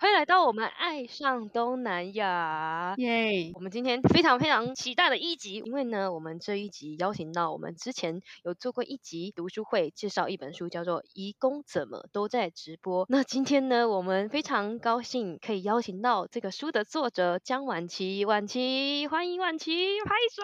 [0.00, 3.50] 欢迎来到我们爱上东南亚，耶！
[3.54, 13.06] 我们今天非常非常期待的一集，因为呢，我们这一集邀请到我们之前有做过一集读书会，介绍一本书，叫做《移工怎么都在直播》。
[13.08, 20.42] 那今天呢，我们非常高兴可以邀请到这个书的作者江晚琪，晚琪，欢迎晚琪，拍手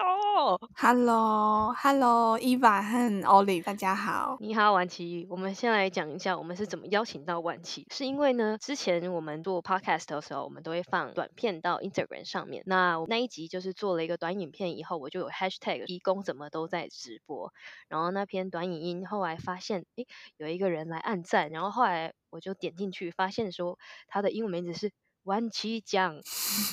[0.75, 5.25] ！Hello，Hello，Eva 和 Olive，大家好，你好，晚琪。
[5.29, 9.05] 我们先来讲一下，我们是怎么邀请到晚琪，是因为呢，之前。
[9.05, 12.63] 我们做 podcast 的时候，我们都会放短片到 Instagram 上面。
[12.65, 17.53] 那那一集就是做了一个短影片以后，我就有 hashtag 移工怎么都在直播。
[17.87, 23.77] 然后那篇短影音后来发现，诶，有一个人来按赞，然后后来我就点进去，发现说
[24.07, 24.91] 他的英文名字是。
[25.25, 26.21] 万七酱，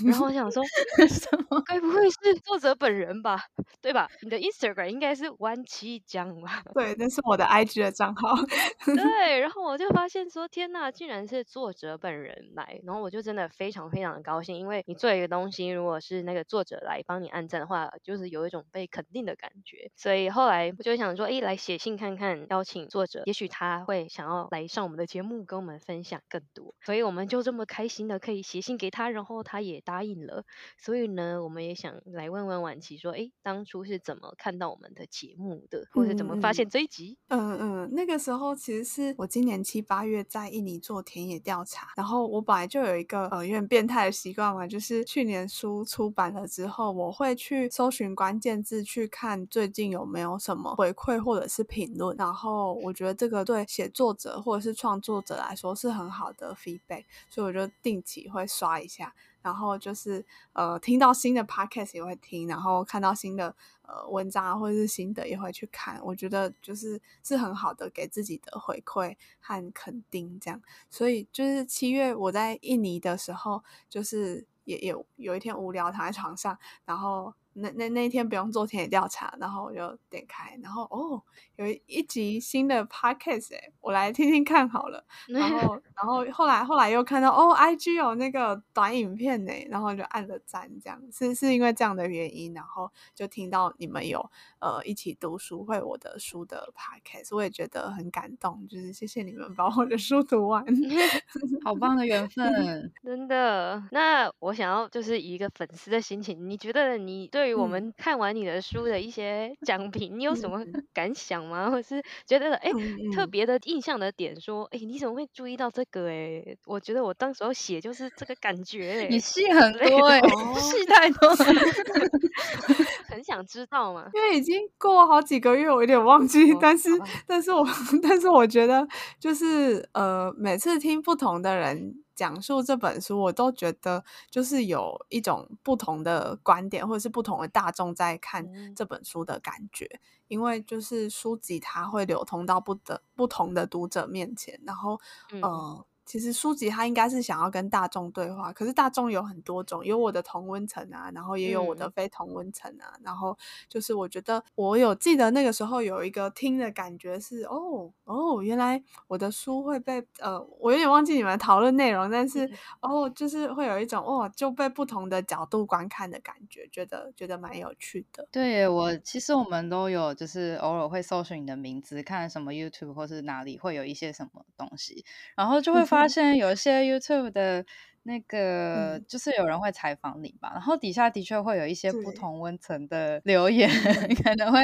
[0.07, 0.63] 然后我想说，
[1.09, 1.61] 什么？
[1.67, 3.41] 该不会是作者本人吧？
[3.81, 4.09] 对吧？
[4.23, 6.63] 你的 Instagram 应该是万七酱吧？
[6.75, 8.37] 对，那是我的 IG 的账号。
[8.85, 19.91] 对，然后我就发现说，天呐，竟然是作者本人来，然后我就真的非常非常的高兴，因为你做一个东西，如果是那个作者来帮你按赞的话，就是有一种被肯定的感觉。
[19.97, 26.75] 所以后来我就想说，哎，来写信看看，邀请作者，也许他会想要来上我们的节目，跟我们分享更多。
[26.85, 28.42] 所以我们就这么开心的可以。
[28.43, 30.45] 写信给他，然后他也答应了。
[30.79, 37.17] 所以呢，我们也想来问问婉琪说，哎，当初是怎么看到我们的节目的，或者怎么发现这一集？
[37.29, 52.17] 嗯嗯，那个时候其实是我今年七八月在印尼做田野调查，然后我本来就有一个呃有点变态的习惯嘛，就是去年书出版了之后，我会去搜寻关键字，去看最近有没有什么回馈或者是评论。
[52.17, 58.29] 然后我觉得这个对写作者或者是创作者来说是很好的 feedback，所以我就定期。
[58.33, 66.01] 会刷一下，然后就是呃，听到新的 podcast 也会听，然后看到新的呃文章，或者是新的也会去看。
[66.03, 70.61] 我觉得就是是很好的给自己的回馈和肯定，这样。
[70.89, 77.35] 所以就是七月我在印尼的时候，就是也有有一天无聊躺在床上，然后。
[77.55, 81.23] 那那那一天不用做田野调查，然后我就点开，然后哦，
[81.67, 85.05] 有一集新的 podcast 哎，我来听听看好了。
[85.29, 94.19] 然 后然后后来后来又看到哦，IG 有那个短影片呢，然后就按了赞，这样是是因为这样的原因，然后就听到你们有
[94.61, 100.65] 呃一起读书会我的书的 podcast，我也觉得很感动，就是谢谢你们把我的书读完，
[101.63, 103.83] 好棒的缘分， 真的。
[103.91, 110.65] 那我想要就是以一个粉丝的心情，你觉得你对对于我们看完你的书的一些讲评，你有什么
[110.95, 111.52] 感想吗？
[111.71, 116.45] 或是觉得哎、欸、特别的印象的点，说哎、欸、你怎么会注意到这个、欸？
[116.47, 120.29] 哎，我觉得我当时候写就是这个感觉、欸，你戏很多哎、欸，
[120.61, 121.37] 戏太多了，
[123.09, 124.11] 很想知道嘛。
[124.15, 126.91] 因为已经过了好几个月，我有点忘记，哦、但是
[127.27, 127.65] 但是我
[128.03, 128.87] 但是我觉得
[129.19, 132.02] 就是呃，每次听不同的人。
[132.15, 139.85] 讲述这本书，我都觉得就是有一种不同的观点，或者是不同的大众在看这本书的感觉。
[139.85, 145.01] 嗯、因为就是书籍它会流通到不的不同的读者面前，然后
[145.31, 145.43] 嗯。
[145.43, 153.35] 呃其实书籍它应该是想要跟大众对话，可是大众有很多种，有我的同温层啊，然后也有我的非同温层啊，嗯、然后
[153.67, 162.53] 就是我觉得我有记得那个时候有一个听的感觉是哦哦，原来我的书会被呃，我有点忘记你们讨论内容，但是、嗯、
[162.83, 168.29] 哦，就是会有一种哦就被不同的角度观看的感觉，觉得觉得蛮有趣的。
[168.31, 175.83] 对，我其实我们都有就是偶尔会搜寻你的名字，看什么 YouTube 或是哪里会有一些什么东西，然后就会。
[175.93, 177.65] 发现有些 YouTube 的
[178.05, 183.69] 那个，嗯、就是有人会采访你吧，然后底下的确会有一些不同温层的留言，
[184.25, 184.59] 可能会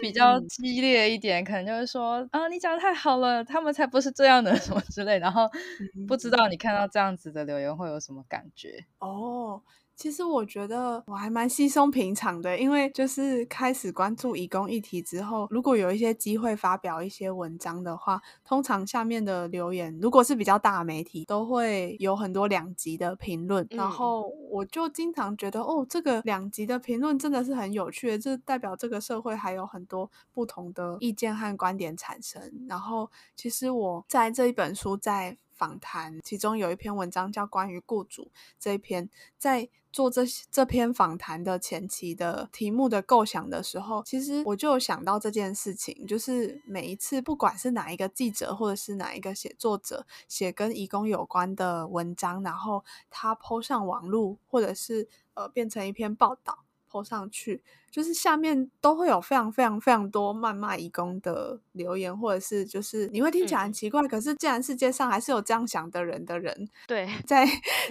[0.00, 5.48] 比较激烈一点，嗯、可能就是说啊，你讲的太好了，他们才不是这样的什么之类，然后
[6.06, 8.84] 不知道你看到这样子的留言会有什么感觉。
[9.00, 9.62] 哦。
[9.98, 32.40] 其实我觉得我还蛮稀松平常的，因为就是开始关注移工议题之后，如果有一些机会发表一些文章的话，通常下面的留言如果是比较大的媒体，都会有很多两极的评论，嗯、然后我就经常觉得，哦，这个两极的评论真的是很有趣的，这代表这个社会还有很多不同的意见和观点产生。
[32.68, 38.22] 然后其实我在这一本书在访谈，其中有一篇文章叫《关于雇主》
[38.58, 67.46] 这一篇，在做这这篇访谈的前期的题目的构想的时候，其实我就想到这件事情，就是每一次不管是哪一个记者或者是哪一个写作者写跟义工有关的文章，然后他抛上网络或者是呃变成一篇报道抛上去，就是下面都会有非常非常非常多谩骂义工的留言，或者是就是你会听起来很奇怪，嗯、可是既然世界上还是有这样想的人的人， 对，在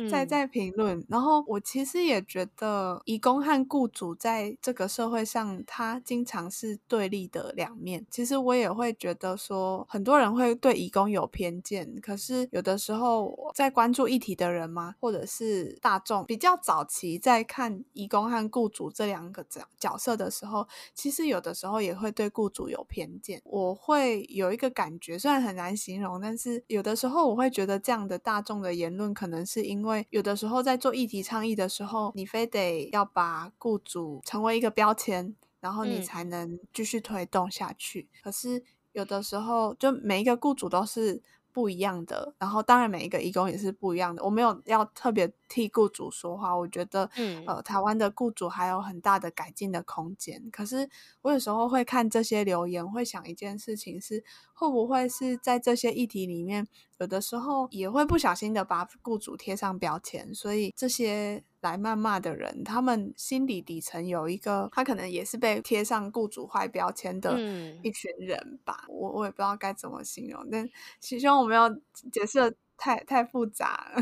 [0.09, 1.05] 在在评论。
[1.07, 8.05] 然后我其实也觉得，义工和雇主在这个社会上，他经常是对立的两面。
[8.09, 18.91] 其实我也会觉得说，很多人会对义工有偏见，可是有的时候在关注议题的人嘛，或者是大众比较早期在看义工和雇主。
[18.97, 23.41] 这两个角角色的时候，其实有的时候也会对雇主有偏见。
[23.45, 38.09] 我会有一个感觉，虽然很难形容，但是有的时候我会觉得这样的大众的言论，可能是因为有的时候在做议题倡议的时候，你非得要把雇主成为一个标签，然后你才能继续推动下去。
[38.11, 38.19] 嗯。
[38.23, 41.23] 可是有的时候，就每一个雇主都是。
[41.57, 44.23] 不一样的，然后当然每一个义工也是不一样的。
[44.23, 50.47] 我没有要特别替雇主说话，我觉得，嗯，呃，台湾的雇主还有很大的改进的空间。
[50.51, 50.87] 可是
[51.23, 54.23] 我有时候会看这些留言，会想一件事情是，
[54.53, 56.67] 会不会是在这些议题里面，
[56.99, 61.43] 有的时候也会不小心的把雇主贴上标签，所以这些。
[61.61, 67.37] 来谩骂的人，他们心底底层有一个，他可能也是被贴上雇主坏标签的
[67.81, 68.85] 一群人吧。
[68.87, 70.69] 嗯、我我也不知道该怎么形容，但
[71.01, 71.67] 其实我们要
[72.11, 72.55] 解释。
[72.77, 74.01] 太太复杂了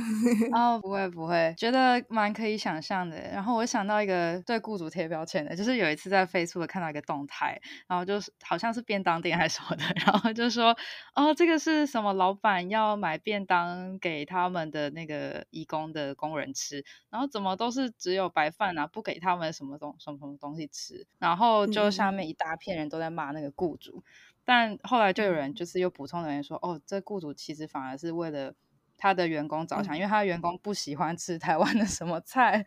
[0.51, 3.17] 哦，不会不会，觉得蛮可以想象的。
[3.31, 10.75] 然后我想到一个对雇主贴标签的，就是有一次在 Facebook 看到一个动态，然后就是好像是便当店还是什么的， 然后就说
[11.15, 24.03] 哦，这个是什么老板要买便当给他们的那个义工的工人吃，然后怎么都是只有白饭啊，不给他们什么东什么什么东西吃，然后就下面一大片人都在骂那个雇主，嗯、
[24.45, 28.53] 但后来就有人就是又补充留言说，哦，这雇主其实反而是为了。
[28.97, 32.59] 他的员工着想，因为他的员工不喜欢吃台湾的什么菜，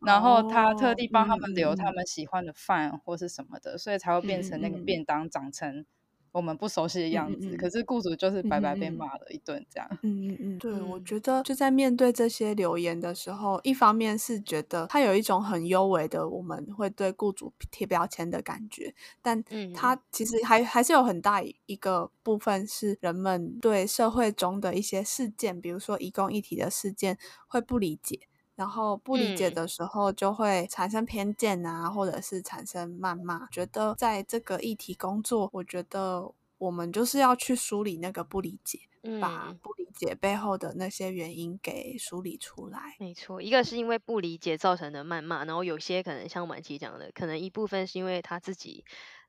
[0.00, 5.84] 嗯、然后他特地帮他们留他们喜欢的饭或是什么的，嗯、所以才会变成那个便当长成
[6.32, 7.48] 我们不熟悉的样子。
[7.48, 9.88] 嗯嗯、可是雇主就是白白被骂了一顿，这样。
[10.02, 19.42] 嗯嗯嗯，对，我觉得就在面对这些留言的时候，一方面是觉得他有一种很幽微的我们会对雇主贴标签的感觉，但
[19.74, 28.20] 他其实还还是有很大一个部分是人们对社会中的一些事件，比如说移工议题的事件会不理解。
[28.60, 33.48] 然后不理解的时候，就会产生偏见啊，嗯、或者是产生谩骂。
[33.48, 42.96] 觉得在这个议题工作，我觉得我们就是要去梳理那个不理解，嗯、把不理解背后的那些原因给梳理出来。
[42.98, 48.84] 没错，一个是因为不理解造成的谩骂，然后有些可能像婉琪讲的，可能一部分是因为他自己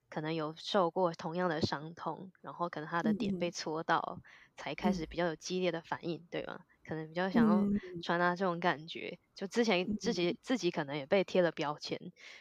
[0.10, 4.22] 可能有受过同样的伤痛，然后可能他的点被戳到，嗯、
[4.57, 6.60] 才开始比较有激烈的反应，嗯、对吗？
[6.91, 7.71] 可能比较想要
[8.01, 11.97] 传达这种感觉，嗯、就之前自己自己可能也被贴了标签，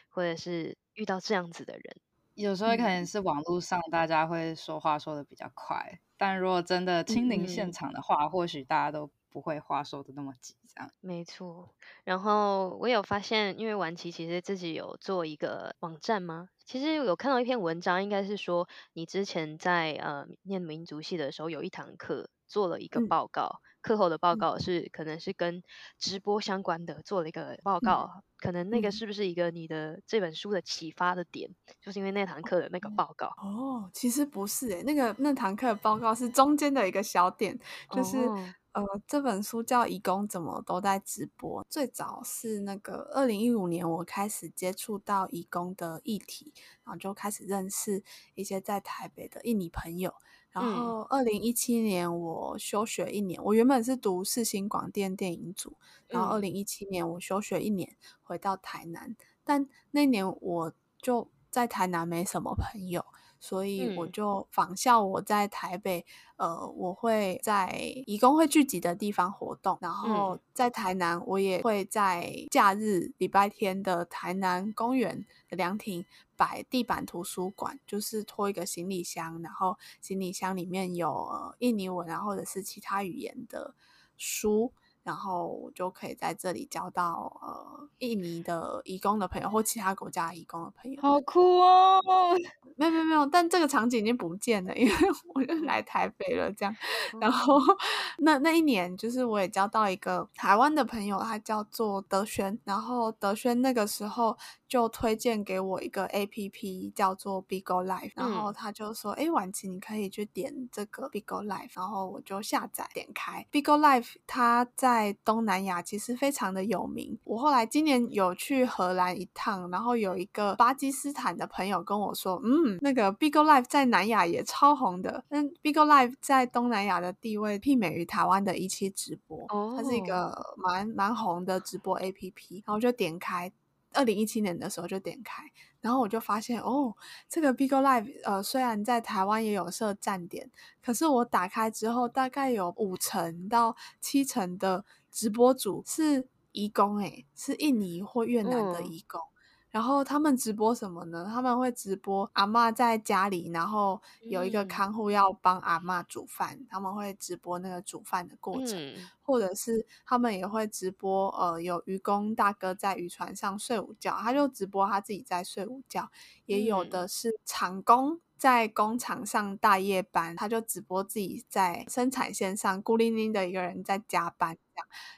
[0.09, 1.95] 或者是遇到这样子的人，
[2.33, 10.91] 有时候可能是网络上大家会说话说的比较快，嗯、但如果真的亲临现场的话，嗯、或许大家都不会话说的那么急，这样。
[10.99, 16.49] 没错，然后我有发现，因为婉琪其实自己有做一个网站吗？
[16.65, 23.61] 其实有看到一篇文章，应该是说你之前在呃念民族系的时候有一堂课做了一个报告。
[23.63, 25.63] 嗯课后的报告是可能是跟
[25.97, 33.27] 直播相关的，做了一个报告，嗯、可能那个是不是一个你的这本书的启发的点，嗯、就是因为那堂课的那个报告。
[33.37, 37.59] 哦，其实不是诶，那个那堂课的报告是中间的一个小点，
[37.91, 46.53] 就是、哦、呃这本书叫《移工怎么都在直播》，最早是那个二零一五年我开始接触到移工的议题，
[46.83, 48.03] 然后就开始认识
[48.35, 50.13] 一些在台北的印尼朋友。
[50.51, 53.39] 然后，二零一七年我休学一年。
[53.39, 55.77] 嗯、我原本是读世新广电电影组，
[56.07, 59.15] 然后二零一七年我休学一年，回到台南。
[59.43, 63.05] 但那年我就在台南没什么朋友，
[63.41, 66.05] 所以我就仿效我在台北，
[66.37, 67.69] 嗯、呃，我会在
[68.05, 69.77] 义工会聚集的地方活动。
[69.81, 76.05] 然后在台南，我也会在假日礼拜天的台南公园的凉亭。
[76.37, 83.75] 摆地板图书馆，就是拖一个行李箱，然后行李箱里面有、呃、印尼文啊，或者是其他语言的
[84.17, 84.73] 书。
[85.03, 91.01] 然后我就可以在这里交到呃印尼的移工的朋友，或其他国家移工的朋友。
[91.01, 91.99] 好酷哦！
[92.77, 94.93] 没有没有没有，但这个场景已经不见了，因为
[95.35, 96.51] 我就来台北了。
[96.53, 96.75] 这样，
[97.19, 97.59] 然后
[98.19, 102.57] 那那一年，就是我也交到一个台湾的朋友，他叫做德轩。
[102.63, 108.11] 然后德轩那个时候就推荐给我一个 APP，叫做 Bigo Life，。
[108.15, 117.17] 然后他就说：“哎、嗯，婉琪，你可以去点这个 Bigo Life。”然后我就下载点开 Bigo Life，他在在东南亚其实非常的有名。
[117.23, 125.23] 我后来今年有去荷兰一趟，然后有一个巴基斯坦的朋友跟我说，嗯，那个 Bigo Live 在南亚也超红的。
[125.29, 132.55] 但 Bigo Live 在东南亚的地位媲美于台湾的一期直播，它是一个蛮蛮红的直播 APP。
[132.55, 133.51] 然后我就点开，
[133.93, 135.43] 二零一七年的时候就点开。
[135.81, 136.95] 然后我就发现，哦，
[137.27, 140.49] 这个 Bigo Live，呃，虽然在台湾也有设站点，
[140.83, 149.19] 可是我打开之后，大概有五成到七成的直播主是移工，诶，是印尼或越南的移工。
[149.19, 149.30] 嗯
[149.71, 151.25] 然后他们直播什么呢？
[151.33, 166.09] 他们会直播阿嬷在家里，然后有一个看护要帮阿嬷煮饭，嗯、他们会直播那个煮饭的过程，嗯、或者是他们也会直播，呃，有渔工大哥在渔船上睡午觉，他就直播他自己在睡午觉，
[166.45, 168.19] 也有的是厂工。
[168.41, 174.57] 在工厂上大夜班，他就直播自己在生产线上孤零零的一个人在加班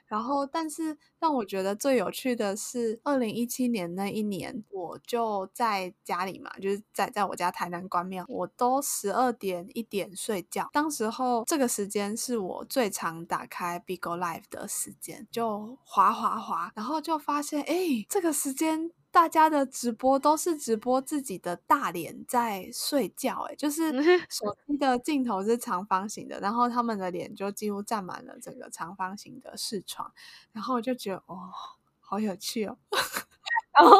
[0.06, 10.70] 然后，但是让我觉得最有趣的是，二零一七年那一年，我就在家里嘛，就是在在我家台南关庙，我都十二点一点睡觉。
[10.72, 18.92] 当时候这个时间是我最常打开 Bigo Live 的时间，就滑滑滑，然后就发现，哎，这个时间。
[19.14, 23.92] 大家的直播都是直播自己的大脸在睡觉，哎，就是
[24.28, 30.12] 手机的镜头是长方形的，然后他们的脸就几乎占满了整个长方形的视窗，
[30.52, 31.38] 然后我就觉得哦，
[32.00, 32.76] 好有趣哦。
[33.80, 33.98] 然后，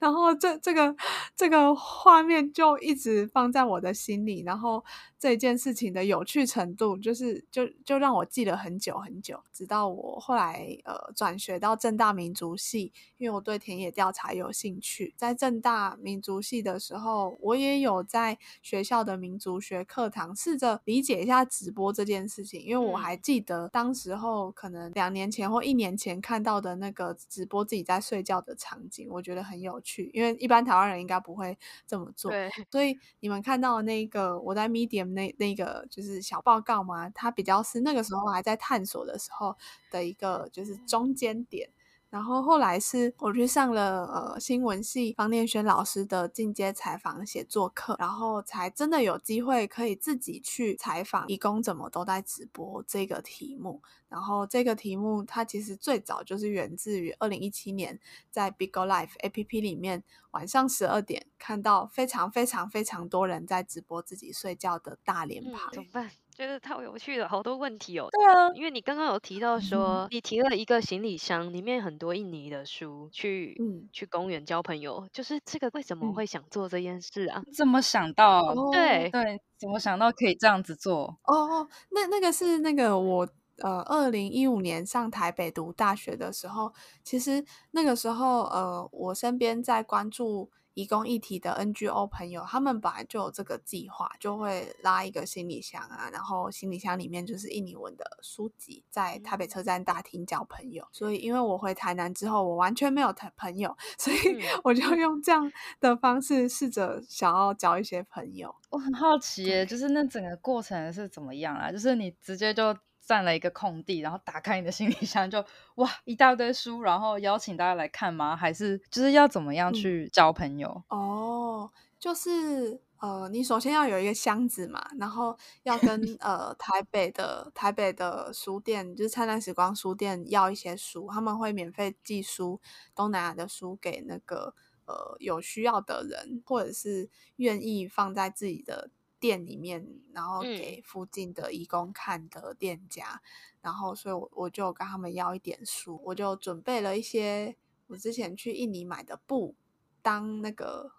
[0.00, 0.94] 然后这这个
[1.36, 4.42] 这个画面就一直放在我的心里。
[4.44, 4.84] 然后
[5.18, 9.42] 这件事情的有趣程度，就是就就让我记了很久很久。
[9.52, 15.14] 直到我后来呃转学到正大民族系，因为我对田野调查有兴趣。
[15.16, 22.60] 在正大民族系的时候，我也有在学校的民族学课堂试着理解一下直播这件事情。
[22.60, 29.08] 因为我还记得当时候可能两年前或一年前看到的那个直播自己在睡觉的场景。
[29.10, 31.56] 我觉得很有趣，因为一般台湾人应该不会
[31.86, 32.30] 这么做。
[32.30, 39.56] 对，所以你们看到的那个我在 Medium 那那个就是小报告嘛，它比较是那个时候还在探索的时候
[39.90, 41.68] 的一个就是中间点。
[42.08, 53.82] 然后后来是我去上了呃新闻系方念轩老师的进阶采访写作课，然后才真的有机会可以自己去采访义工怎么都在直播这个题目。
[54.08, 57.98] 然后这个题目它其实最早就是源自于二零一七年
[58.30, 65.70] 在 Bigo Life APP 里面晚上十二点看到非常非常非常多人在直播自己睡觉的大脸庞。
[65.70, 66.10] 嗯，怎么办？
[66.36, 68.08] 觉得太有趣了，好多问题哦。
[68.12, 77.42] 对啊，因为你刚刚有提到说，嗯、你提了一个行李箱，里面很多印尼的书，去、嗯、去公园交朋友，就是这个为什么会想做这件事啊？
[77.56, 78.42] 怎么想到？
[78.52, 81.04] 哦、对对，怎么想到可以这样子做？
[81.22, 83.26] 哦哦，那那个是那个我
[83.62, 86.70] 呃，二零一五年上台北读大学的时候，
[87.02, 90.50] 其实那个时候呃，我身边在关注。
[90.76, 100.86] 移工一体的 NGO 朋友，他们本来就有这个计划，就会拉一个行李箱啊，然后行李箱里面就是印尼文的书籍，在台北车站大厅交朋友。
[100.92, 104.18] 所以，因为我回台南之后，我完全没有朋友，所以
[104.62, 108.54] 我就用这样的方式试着想要交一些朋友。
[108.68, 111.72] 我很好奇耶，就是那整个过程是怎么样啊？
[111.72, 112.76] 就是你直接就。
[113.06, 118.36] 占了一个空地，然后打开你的行李箱就，就哇一大堆书，然后邀请大家来看吗？
[118.36, 120.82] 还是就是要怎么样去交朋友？
[120.88, 132.60] 嗯、哦，就是呃，你首先要有一个箱子嘛，然后要跟 呃台北的台北的书店，就是灿烂时光书店要一些书，他们会免费寄书，
[132.94, 134.52] 东南亚的书给那个
[134.86, 138.90] 呃有需要的人，或者是愿意放在自己的。
[139.18, 147.56] 店里面，然后给附近的义工看的店家，嗯、然后所以我我就跟他们要一点书，我就准备了一些
[147.86, 149.54] 我之前去印尼买的布
[150.02, 150.92] 当那个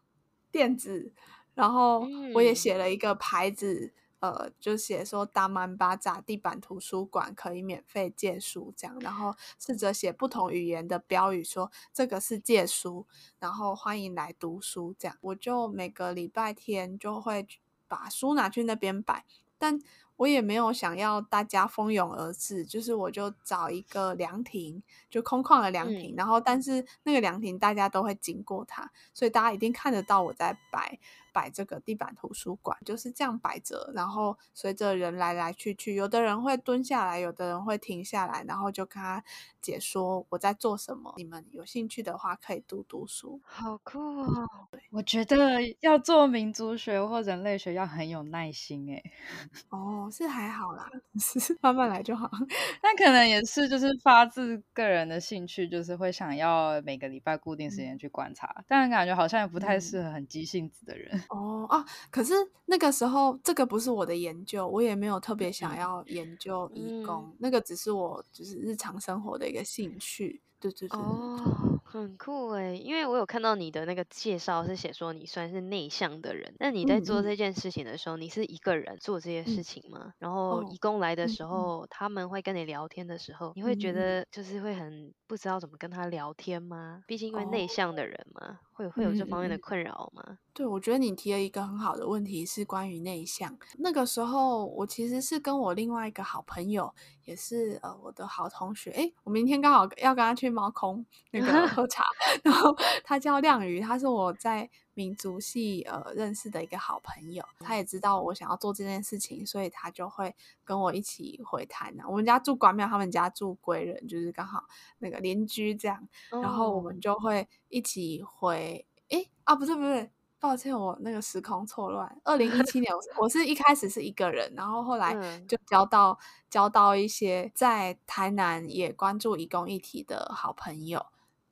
[0.51, 1.13] 垫子，
[1.53, 13.05] 然后我也写了一个牌子，嗯、呃，就写说达曼巴扎地板图书馆可以免费借书这样，然后试着写不同语言的标语，说这个是借书，
[13.39, 17.47] 然后欢迎来读书这样，我就每个礼拜天就会。
[17.87, 19.25] 把书拿去那边摆，
[19.57, 19.79] 但
[20.17, 30.97] 我也没有想要大家蜂拥而至，就是我就找一个凉亭，就空旷的凉亭，嗯、然后但是那个凉亭大家都会经过它，所以大家一定看得到我在摆
[31.31, 39.23] 摆这个地板图书馆，就是这样摆着，然后随着人来来去去，有的人会蹲下来，有的人会停下来，然后就跟他
[39.67, 41.13] 解说我在做什么。
[41.17, 43.41] 你们有兴趣的话，可以读读书。
[43.43, 44.47] 好酷哦！
[44.91, 49.03] 我觉得要做民族学或人类学要很有耐心诶。
[49.69, 52.31] 哦，是还好啦，是慢慢来就好。
[52.81, 61.11] 但可能也是就是发自个人的兴趣，就是会想要每个礼拜固定时间去观察，嗯、但感觉好像也不太适合很急性子的人。
[61.17, 62.33] 嗯、哦啊，可是
[62.67, 70.41] 那个时候这个不是我的研究，我也没有特别想要研究义工，嗯、那个只是我就是日常生活的一个兴趣。
[70.59, 79.99] 对对对，哦，很酷诶，因为我有看到你的那个介绍是写说你算是内向的人，那你在做这件事情的时候，嗯、你是一个人做这些事情吗？
[80.07, 87.03] 嗯、然后义工来的时候，哦、他们会跟你聊天的时候，嗯、你会觉得就是会很不知道怎么跟他聊天吗？
[87.05, 90.37] 毕竟因为内向的人嘛，哦、会会有这方面的困扰吗？
[90.53, 93.57] 对，我觉得你提了一个很好的问题，是关于内向。
[93.77, 96.93] 那个时候，我其实是跟我另外一个好朋友，
[97.25, 98.89] 也是呃我的好同学。
[98.91, 102.03] 诶，我明天刚好要跟他去猫空那个喝茶，
[102.43, 107.45] 然后他叫亮宇，他是我在民族系呃认识的一个好朋友。
[107.59, 112.09] 他也知道我想要做这件事情，所以他就会跟我一起回台南。
[112.09, 114.65] 我们家住关庙，他们家住归仁，就是刚好
[114.97, 116.07] 那个邻居这样。
[116.31, 118.83] 然后我们就会一起回。
[119.09, 120.09] 诶啊，不是不是。
[120.39, 122.21] 抱歉，我那个时空错乱。
[122.23, 125.15] 二零一七年，我我是一开始是一个人，然后后来
[125.47, 131.03] 就交到、嗯、交到一些在台南也关注移工议题的好朋友，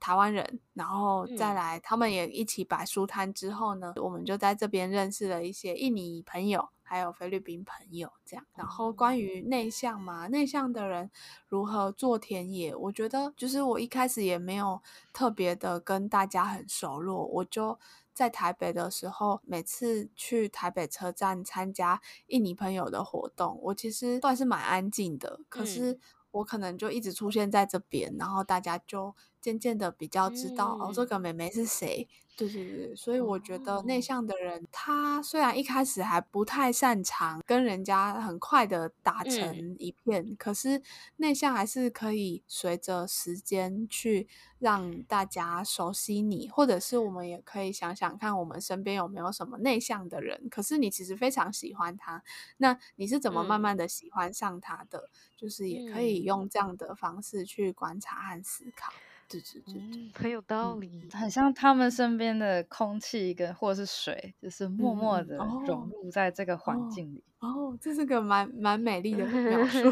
[0.05, 8.45] 台湾人，然后再来，他们也一起摆书摊之后呢，我们就在这边认识了一些印尼朋友，还有菲律宾朋友，这样。
[8.53, 11.09] 然后关于内向嘛，内向的人
[11.47, 14.79] 如何做田野，我觉得就是我一开始也没有
[15.11, 17.79] 特别的跟大家很熟络，我就。
[18.15, 25.41] 在台北的时候，每次去台北车站参加印尼朋友的活动，我其实都还是蛮安静的。
[25.49, 25.99] 可是
[26.35, 32.07] 我可能就一直出现在这边，然后大家就渐渐的比较知道、嗯、哦，这个妹妹是谁。
[32.37, 40.81] 对对对，所以我觉得内向的人，他虽然一开始还不太擅长跟人家很快的打成一片，嗯、可是
[41.15, 44.27] 内向还是可以随着时间去
[44.59, 52.21] 让大家熟悉你，或者是我们也可以想想看，我们身边有没有什么内向的人，可是你其实非常喜欢他，
[52.57, 54.99] 那你是怎么慢慢的喜欢上他的？
[54.99, 58.91] 嗯、就是也可以用这样的方式去观察和思考。
[59.27, 67.23] 对对对，对，很有道理，嗯，很像他们身边的空气跟或是水，就是默默的融入在这个环境里。
[67.45, 69.89] 嗯哦哦，这是个蛮蛮美丽的描 述。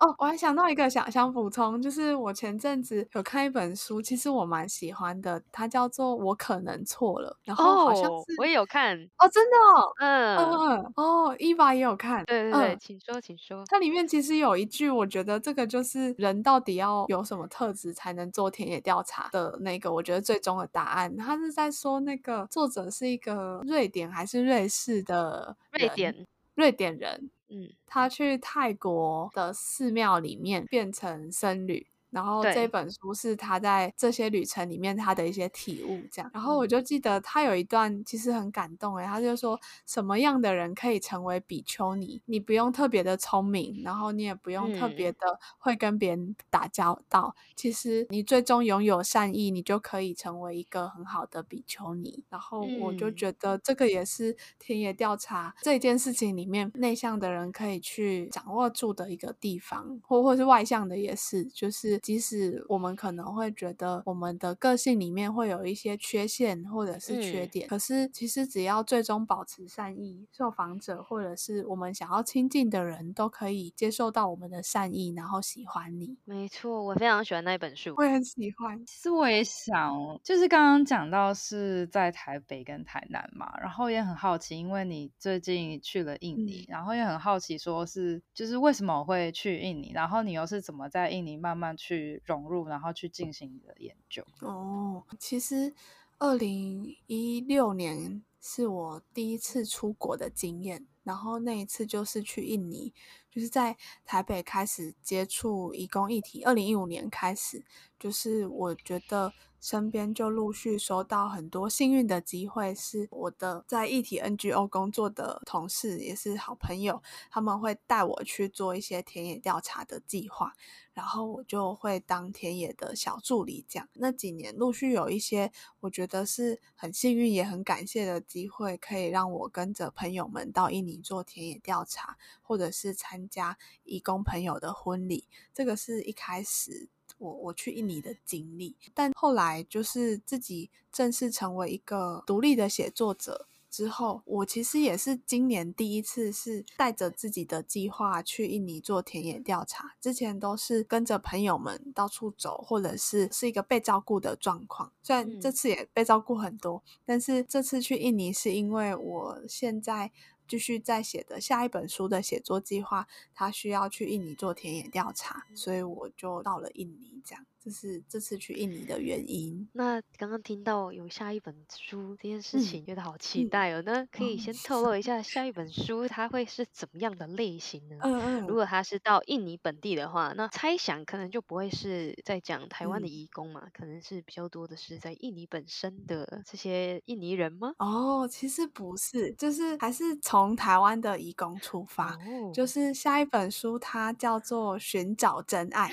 [0.00, 13.64] 哦，我还想到一个想想补充，就是我前阵子有看一本书，其实我蛮喜欢的，它叫做《我可能错了》，然后好像是、哦、我也有看哦，真的哦，嗯嗯嗯，哦，伊娃也有看，对对对，嗯、请说请说。
[13.68, 25.25] 它里面其实有一句，我觉得这个就是人到底要有什么特质才能做田野调查的那个，我觉得最终的答案，他是在说那个作者是一个瑞典还是瑞士的。
[25.26, 31.86] 呃，瑞典，瑞典人，嗯，他去泰国的寺庙里面变成僧侣。
[32.16, 36.30] 然后这本书是他在这些旅程里面他的一些体悟，这样。
[36.32, 42.22] 然后我就记得他有一段其实很感动诶，他就说什么样的人可以成为比丘尼？
[42.24, 47.34] 你不用特别的聪明，然后你也不用特别的会跟别人打交道。
[47.36, 52.24] 嗯、其实你最终拥有善意，你就可以成为一个很好的比丘尼。
[52.30, 62.00] 然后我就觉得这个也是田野调查这件事情里面内向的人可以去掌握住的一个地方，或或是外向的也是，就是。
[62.06, 76.16] 即使我们可能会觉得我们的个性里面会有一些缺陷或者是缺点，嗯、可是其实只要最终保持善意，受访者或者是我们想要亲近的人都可以接受到我们的善意，然后喜欢你。
[76.24, 78.86] 没错，我非常喜欢那本书，我也很喜欢。
[78.86, 79.92] 其实我也想，
[80.22, 91.85] 就是刚刚讲到是在台北跟台南嘛，然后也很好奇，因为你最近去了印尼，嗯、然后也很好奇，说是就是为什么我会去印尼，然后你又是怎么在印尼慢慢去。
[91.86, 94.26] 去融入，然后去进行你的研究。
[94.40, 95.72] 哦，其实
[96.18, 102.92] 二零一六年是我第一次出国的经验，然后那一次就是去印尼。
[103.30, 107.62] 就是在台北开始接触移工议题，二零一五年开始，
[107.98, 109.32] 就是我觉得。
[109.66, 117.02] 身边就陆续收到很多幸运的机会，是我的在议题 NGO 工作的同事，也是好朋友，
[117.32, 120.54] 他们会带我去做一些田野调查的计划，
[120.92, 123.66] 然后我就会当田野的小助理。
[123.68, 125.50] 这样那几年陆续有一些
[125.80, 135.26] 我觉得是很幸运也很感谢的机会，可以让我跟着朋友们到印尼做田野调查，或者是参加义工朋友的婚礼。
[135.52, 136.88] 这个是一开始。
[137.18, 149.94] 我我去印尼的经历，但后来就是自己正式成为一个独立的写作者之后，我其实也是今年第一次是带着自己的计划去印尼做田野调查。
[150.00, 154.92] 之前都是跟着朋友们到处走，或者是是一个被照顾的状况。
[155.02, 160.12] 虽然这次也被照顾很多，但是这次去印尼是因为我现在。
[160.46, 167.44] 继续在写的下一本书的写作计划，他需要去印尼做田野调查，所以我就到了印尼，这样。
[167.66, 169.68] 这是这次去印尼的原因。
[169.72, 173.82] 那刚刚听到有下一本书这件事情，觉得好期待哦。
[173.82, 177.96] 嗯、那可以先透露一下下一本书它会是怎么样的类型呢？
[178.02, 178.46] 嗯嗯。
[178.46, 187.74] 如果它是到印尼本地的话，那猜想可能就不会是在讲台湾的移工嘛，嗯、可能是比较多的是在印尼本身的这些印尼人吗？
[187.80, 192.12] 哦，其实不是，就是还是从台湾的移工出发。
[192.14, 192.52] 哦。
[192.54, 195.88] 就是下一本书它叫做《寻找真爱》。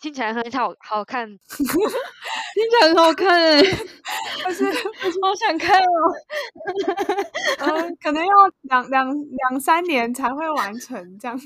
[0.00, 3.60] 听起来很好好看， 听起来很好看哎，
[4.42, 4.64] 但是
[5.20, 6.14] 我好想看哦，
[7.60, 8.32] 嗯，可能要
[8.62, 9.14] 两两
[9.50, 11.38] 两三年才会完成这样，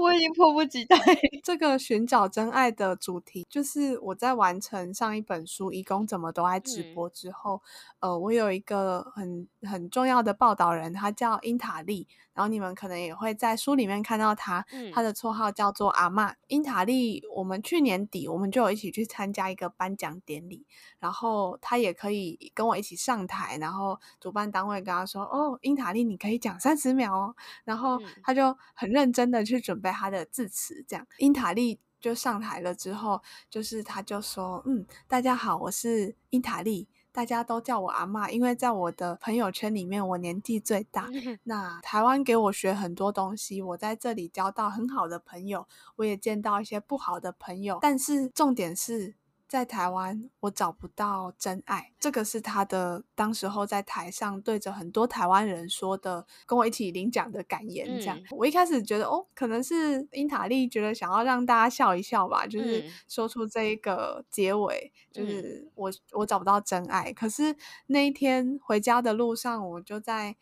[0.00, 0.96] 我已经迫不及待。
[1.44, 7.62] 这个寻找真爱的主题，就是我在完成上一本书《移工怎么都爱直播》之后，
[8.00, 12.08] 嗯、呃，我有一个很很重要的报道人，他叫英塔利。
[12.34, 17.22] 然后你们可能也会在书里面看到他，嗯、他的绰号叫做阿嬷英塔利。
[17.34, 20.66] 我们去年底我们就有一起去参加一个颁奖典礼，
[20.98, 31.06] 然后他也可以跟我一起上台，然后主办单位跟他说：“哦，英塔利，你可以讲三十秒哦。”然后他就很认真的去准备他的致辞，这样。
[31.18, 33.20] 英塔利就上台了之后，
[33.50, 41.08] 就是他就说：“嗯，大家好，我是英塔利。”大家都叫我阿妈，因为在我的朋友圈里面，我年纪最大。
[41.44, 49.14] 那台湾给我学很多东西，我在这里交到很好的朋友，我也见到一些不好的朋友，但是重点是。
[49.52, 51.92] 在台湾，我找不到真爱。
[52.00, 57.86] 这个是他的当时候在台上对着很多台湾人说的，跟我一起领奖的感言。
[58.00, 67.12] 这样，嗯、我一开始觉得，哦，可能是英塔利觉得想要让大家笑一笑吧，就是说出这一个结尾，嗯、就是我我找不到真爱。
[67.12, 67.54] 可是
[67.88, 70.34] 那一天回家的路上，我就在。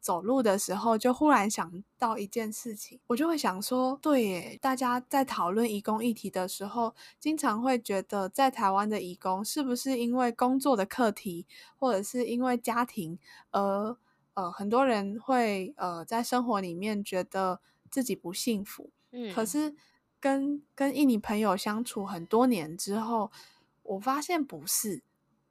[0.00, 11.46] 走路的时候，就忽然想到一件事情，我就会想说，对耶，大家在讨论移工议题的时候，经常会觉得，在台湾的移工是不是因为工作的课题，
[11.78, 13.18] 或者是因为家庭，
[13.50, 13.96] 而
[14.34, 18.90] 呃，很多人会呃，在生活里面觉得自己不幸福。
[19.12, 19.74] 嗯，可是
[20.20, 23.30] 跟跟印尼朋友相处很多年之后，
[23.82, 25.02] 我发现不是。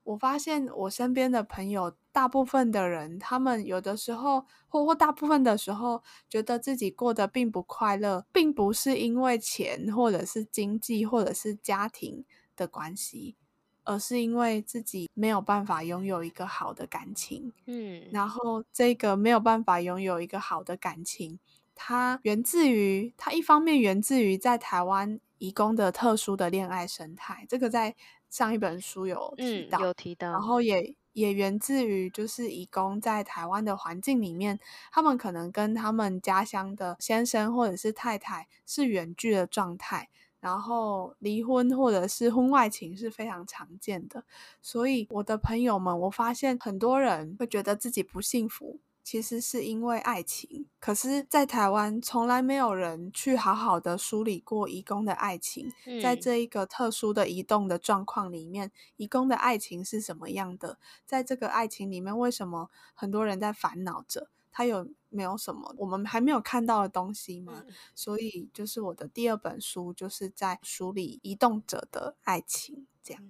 [0.05, 12.23] 我发现我身边的朋友，大部分的人，他们有的时候，或或大部分的时候，觉得自己过得并不快乐，并不是因为钱，或者是经济，或者是家庭
[12.55, 13.35] 的关系，
[13.83, 17.51] 而是因为自己没有办法拥有一个好的感情。
[17.65, 21.39] 嗯，然后这个没有办法拥有一个好的感情，
[21.73, 27.95] 它源自于，它一方面源自于在台湾移工的特殊的恋爱生态，这个在。
[28.27, 34.59] 上一本书有提到，嗯、有提到，然后也也源自于就是移工在台湾的环境里面，
[34.91, 40.09] 他们可能跟他们家乡的先生或者是太太是远距的状态，
[40.41, 44.25] 然后离婚或者是婚外情是非常常见的，
[44.61, 48.81] 所以我的朋友们，我发现很多人会觉得自己不幸福。
[49.05, 55.71] 其实是因为爱情，可是，在台湾从来没有人去好好的梳理过移工的爱情。
[55.85, 60.79] 嗯、在这一个特殊的移动的状况里面，移工的爱情是什么样的？
[61.05, 64.27] 在这个爱情里面，为什么很多人在烦恼着？
[64.51, 67.63] 他有没有什么我们还没有看到的东西吗？
[67.67, 73.21] 嗯、所以，就是我的第二本书，就是在梳理移动者的爱情，这样。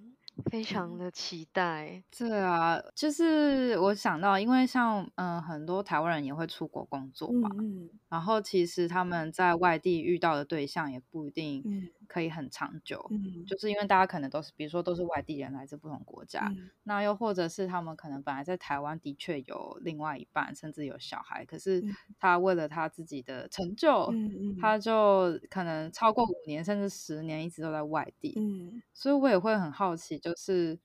[0.50, 11.62] 非常的期待，嗯、对啊，就是我想到，因为像嗯、呃，很多台湾人也会出国工作嘛，嗯，然后其实他们在外地遇到的对象也不一定
[12.08, 21.84] 可以很长久，嗯，就是因为大家可能都是，比如说都是外地人，来自不同国家，嗯，那又或者是他们可能本来在台湾的确有另外一半，甚至有小孩，可是
[22.18, 24.78] 他为了他自己的成就，嗯，他。
[24.86, 30.78] 就可能超过五年甚至十年一直都在外地，嗯，所以我也会很好奇，就是，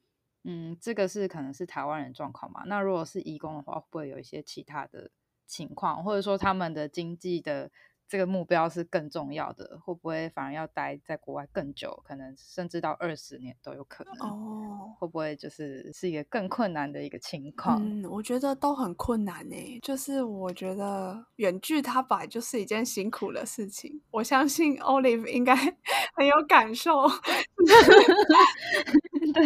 [0.44, 2.64] 嗯，这个是可能是台湾人状况嘛？
[2.66, 5.12] 那如果是移工的话，会不会有一些其他的
[5.46, 7.70] 情况，或者说他们的经济的？
[8.12, 12.04] 这个目标是更重要的，会不会反而要待在国外更久？
[12.06, 14.14] 可能甚至到二十年都有可能。
[14.20, 17.82] 哦，会不会就是是一个更困难的一个情况？
[17.82, 19.56] 嗯，我觉得都很困难呢。
[19.82, 25.56] 就是我觉得远距它本来就是一件辛苦的事情，我相信 Olive 应该
[26.14, 27.08] 很有感受。
[29.34, 29.42] 对。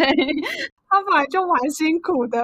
[0.88, 2.42] 他本来就蛮辛苦的，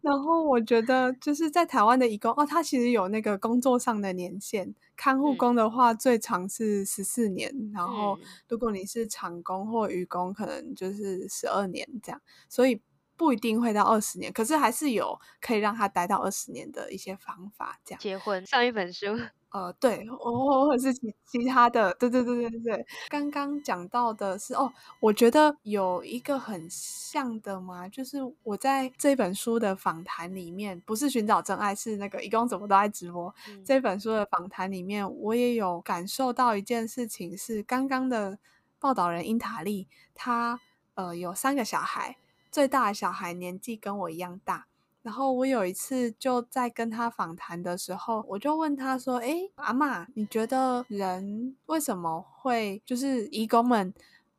[0.00, 12.80] 然后我觉得就是在台湾的义工哦，他其实有那个工作上的年限，看护工的话最长是十四年，嗯，然后如果你是厂工或渔工，可能就是十二年这样，所以
[13.16, 18.00] 不一定会到二十年，可是还是有可以让他待到二十年的一些方法，这样。
[18.00, 19.06] 结婚上一本书。
[19.54, 22.86] 呃，对，我或者是其其他的，对对对对对。
[23.08, 33.32] 刚刚讲到的是哦，我觉得有一个很像的嘛，就是我在这本书的访谈里面，不是寻找真爱，是那个一共怎么都爱直播。
[33.48, 38.36] 嗯、这本书的访谈里面，我也有感受到一件事情，是刚刚的
[38.80, 40.58] 报道人英塔利，他
[40.94, 42.16] 呃有三个小孩，
[42.54, 44.68] 最大的小孩年纪跟我一样大。
[45.02, 53.92] 然后我有一次就在跟他访谈的时候，我就问他说：“诶，阿嬷，你觉得人为什么会就是义工们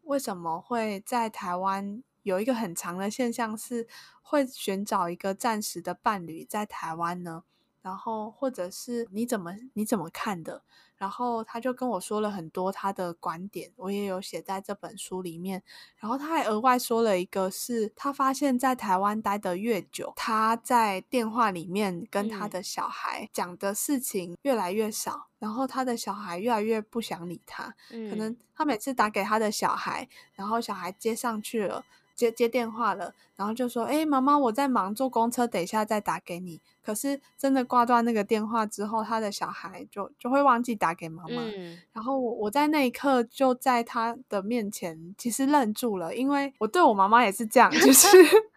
[0.03, 3.85] 为什么会在台湾有一个很长的现象是
[4.21, 7.43] 会寻找一个暂时的伴侣在台湾呢？
[7.85, 10.63] 然后或者是你怎么你怎么看的？”
[10.97, 15.61] 然后他就跟我说了很多他的观点，我也有写在这本书里面。
[15.97, 27.75] 然后他还额外说了一个是，他发现在台湾待得越久，他在电话里面跟他的小孩讲的事情越来越少，然后他的小孩越来越不想理他。
[28.09, 31.83] 可能他每次打给他的小孩，然后小孩接上去了，
[32.15, 41.41] 接接电话了，然后就说：“哎，妈妈，我在忙，坐公车，等一下再打给你。”可是真的挂断那个电话之后，他的小孩就就会忘记打给妈妈。
[41.41, 48.07] 嗯、然后我我在那一刻就在他的面前，其实愣住了，因为我对我妈妈也是这样，就 是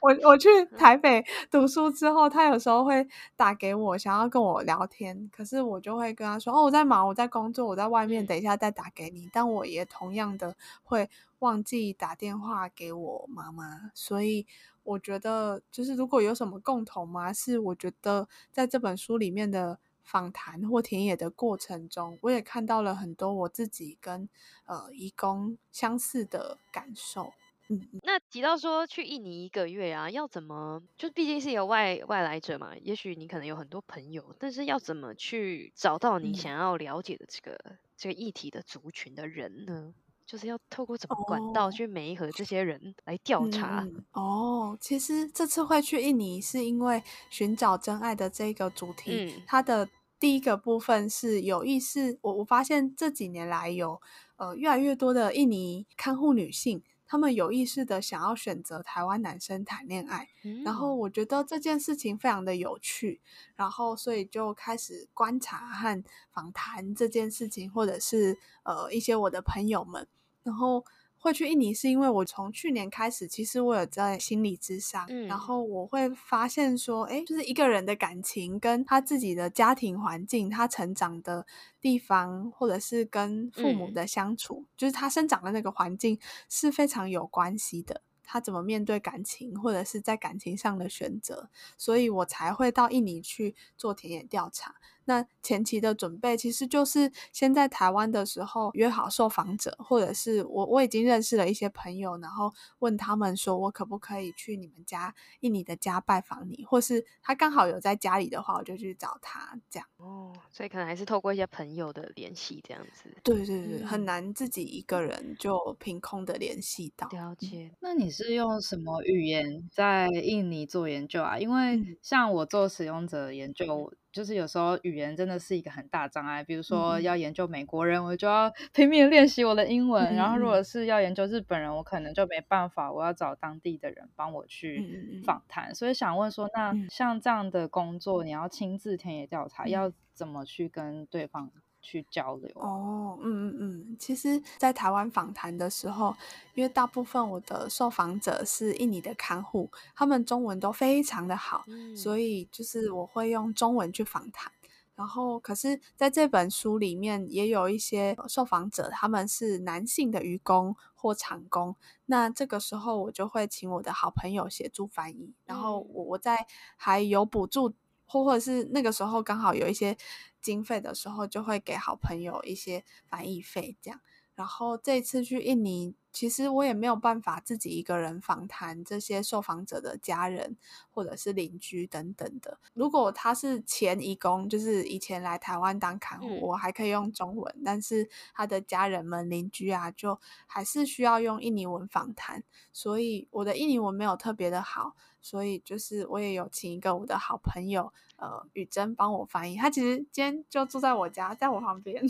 [0.02, 14.46] 我我去台北读书之后，他有时候会打给我，想要跟我聊天，可是我就会跟他说：“哦，我在忙，我在工作，我在外面，等一下再打给你。”但我也同样的会忘记打电话给我妈妈，所以。
[14.88, 17.33] 我觉得就是如果有什么共同吗？
[17.33, 24.29] 是我觉得在这本书里面的访谈或田野的过程中，我也看到了很多我自己跟
[24.64, 27.33] 呃移工相似的感受。
[27.70, 30.83] 嗯，那提到说去印尼一个月啊，要怎么？
[30.96, 39.92] 就毕竟是有外外来者嘛，也许你可能有很多朋友，但是要怎么去找到你想要了解的这个、嗯、这个议题的族群的人呢？
[40.28, 43.80] 就是要透过怎么管道去媒合这些人来调查。
[43.80, 44.04] 哦、嗯。
[44.12, 49.88] 哦，其实这次会去印尼是因为寻找真爱的这个主题，嗯、它的
[50.20, 52.18] 第一个部分是有意识。
[52.20, 54.02] 我我发现这几年来有
[54.36, 60.28] 呃越来越多的印尼看护女性，她们有意识的想要选择台湾男生谈恋爱。
[60.44, 63.22] 嗯、然后我觉得这件事情非常的有趣，
[63.56, 70.06] 然后所以就开始观察和访谈这件事情，或者是呃一些我的朋友们。
[70.48, 70.82] 然后
[71.18, 81.44] 会去印尼，是因为我从去年开始，其实我有在心理咨商，嗯，然后我会发现说，哎，就是一个人的感情跟他自己的家庭环境、他成长的
[81.80, 88.00] 地方，或者是跟父母的相处，嗯，就是他生长的那个环境是非常有关系的。
[88.30, 94.74] 他怎么面对感情，或者是在感情上的选择，所以我才会到印尼去做田野调查。
[95.08, 109.88] 那前期的准备其实就是先在台湾的时候约好受访者，或者是我我已经认识了一些朋友，然后问他们说，我可不可以去你们家印尼的家拜访你，或是他刚好有在家里的话，我就去找他这样。
[109.96, 113.04] 哦，所以可能还是透过一些朋友的联系这样子。
[113.24, 117.08] 对对对，嗯、很难自己一个人就凭空的联系到。
[117.08, 117.70] 了解。
[117.80, 121.38] 那你是用什么语言在印尼做研究啊？
[121.38, 123.90] 因为像我做使用者研究。
[124.10, 135.74] 就是有时候语言真的是一个很大障碍，比如说要研究美国人，我就要 拼命练习我的英文；然后如果是要研究日本人，我可能就没办法，我要找当地的人帮我去访谈。
[135.74, 142.50] 所以想问说，那像这样的工作，你要亲自田野调查，要怎么去跟对方去交流。
[142.54, 146.14] 哦，嗯嗯嗯，其实，在台湾访谈的时候，
[146.54, 154.52] 因为大部分我的受访者是印尼的看护，他们中文都非常的好，嗯、所以就是我会用中文去访谈。
[154.94, 165.32] 然后，可是在这本书里面也有一些受访者，他们是男性的渔工或厂工，那这个时候我就会请我的好朋友协助翻译。
[165.44, 166.44] 然后我我在
[166.76, 167.72] 还有补助
[168.06, 169.96] 或或者是那个时候刚好有一些
[170.40, 174.01] 经费的时候，就会给好朋友一些翻译费这样。
[174.35, 180.57] 然后这次去印尼，其实我也没有办法自己一个人访谈这些受访者的家人
[180.92, 182.57] 或者是邻居等等的。
[182.72, 192.44] 如果他是前移工，就是以前来台湾当看护，我还可以用中文，但是他的家人们、邻居啊，就还是需要用印尼文访谈。
[192.72, 197.92] 所以我的印尼文没有特别的好，所以就是我也有请一个我的好朋友。
[198.18, 202.02] 呃，雨珍帮我翻译，他其实今天就住在我家，在我旁边。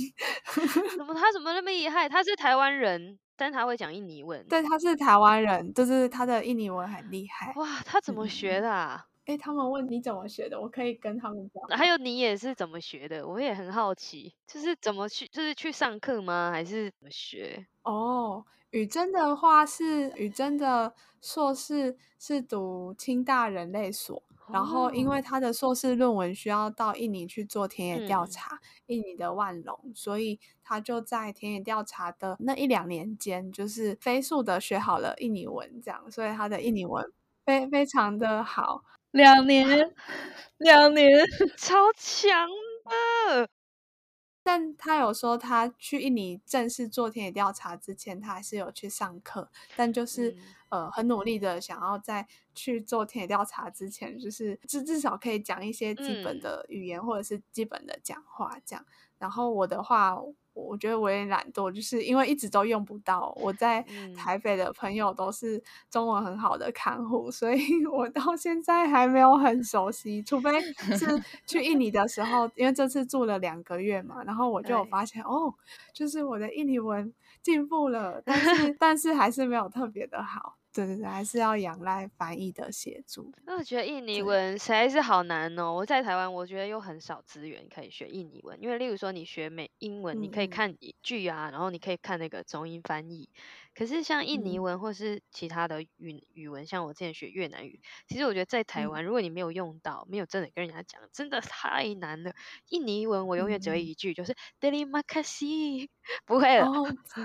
[0.97, 2.09] 怎么他怎么那么厉害？
[2.09, 4.43] 他是台湾人，但他会讲印尼文。
[4.49, 7.53] 对，他是台湾人，就是他的印尼文很厉害。
[7.57, 9.05] 哇，他怎么学的啊？
[9.27, 11.77] 哎、嗯，他们问你怎么学的，我可以跟他们讲。
[11.77, 13.29] 还有你也是怎么学的？
[13.29, 16.51] 我也很好奇，就是怎么去，就是去上课吗？
[16.51, 17.67] 还是怎么学？
[17.83, 24.23] 哦，雨珍的话是雨珍的硕士是读清大人类所。
[24.53, 28.61] 然后，因为他的硕士论文需要到印尼去做田野调查，嗯、
[28.97, 37.13] 印尼的万隆，所以他就在田野调查的那一两年间，就是飞速的学好了印尼文，这样，所以他的印尼文
[37.45, 38.83] 非非常的好。
[39.11, 39.95] 两年，
[40.59, 41.11] 两年，
[41.57, 42.47] 超强
[43.31, 43.49] 的。
[44.49, 50.31] 但他有说，他去印尼正式做田野调查之前，他还是有去上课，但就是、
[50.71, 58.83] 嗯、呃很努力的想要在去做田野调查之前，就是至至少可以讲一些基本的语言或者是基本的讲话这样。
[59.19, 60.17] 然后我的话。
[60.67, 63.33] 我觉得我也懒惰，就是因为一直都用不到。
[63.41, 63.85] 我在
[64.17, 70.23] 台北的朋友都是中文很好的看护，所以 我到现在还没有很熟悉。
[70.23, 75.55] 除非是 去印尼的时候，因为这次住了两个月嘛，然后我就有发现哦，
[75.93, 80.57] 就是我的印尼文进步了，但是 但是还是没有特别的好。
[80.79, 83.33] 对对对，还是要仰赖翻译的协助。
[83.45, 85.73] 那我觉得印尼文实在是好难哦。
[85.73, 93.29] 我在台湾，我觉得有很少资源可以学印尼文，因为例如说你学美英文，你可以看剧啊，嗯、然后你可以看那个中英翻译。
[93.75, 102.33] 可是像印尼文或是其他的语语文，像我之前学越南语，其实我觉得在台湾，如果你没有用到，没有真的跟人家讲，真的太难了。
[102.69, 105.89] 印尼文我永远只会一句，就是 Terima kasih，
[106.25, 106.67] 不会了，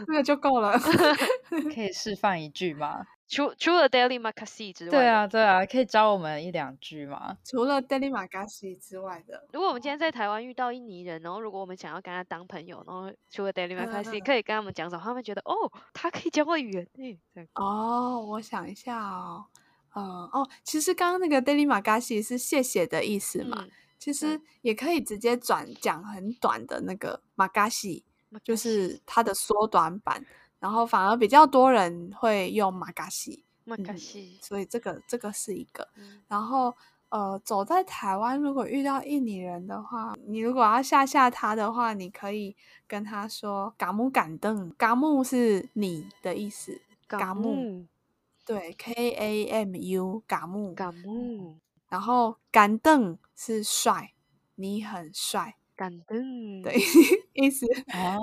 [0.08, 0.78] 那个就够了。
[1.74, 3.06] 可以示范一句吗？
[3.34, 7.36] 除除了 Daily Makasi 之外，对啊对啊，可以教我们一两句吗？
[7.44, 15.02] 除了 Daily Makasi 之外的，如果我们今天在台湾遇到印尼人，然后如果我们想要跟他当朋友，然后除了 Terima kasih 可以跟他们讲什么？
[15.04, 17.20] 他们觉得哦，他可以教我语言诶。
[17.56, 19.46] 哦，我想一下哦，
[19.96, 28.04] 嗯哦，其实刚刚那个 Daily Makasi 是谢谢的意思嘛，嗯、其实也可以直接转讲很短的那个 makasih，
[28.44, 30.24] 就是它的缩短版。
[30.64, 35.86] 然后反而比较多人会用马嘎西，马嘎西，所以这个这个是一个。
[35.98, 36.74] 嗯、然后
[37.10, 42.56] 呃，走在台湾，如果遇到印尼人的话，你如果要吓吓他的话，你可以
[42.88, 47.86] 跟他说“嘎木敢登”，嘎木是你的意思，嘎木，
[48.46, 51.58] 对，K A M U，嘎木，嘎木。
[51.90, 54.14] 然后敢登是帅，
[54.56, 55.58] 你很帅。
[55.76, 56.76] 敢登， 对，
[57.34, 57.66] 意思，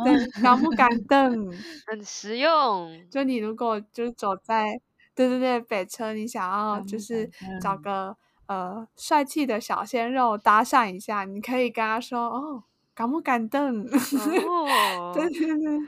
[0.05, 1.53] 对，敢不敢动，
[1.87, 2.91] 很实用。
[3.11, 4.81] 就你如果就是走在，
[5.15, 7.29] 对对对，北车，你想要就是
[7.61, 12.63] 找个呃帅气的小鲜肉搭讪一下，你可以跟他说哦，
[12.95, 13.83] 敢不敢动？
[13.83, 15.79] 哦， 对对对，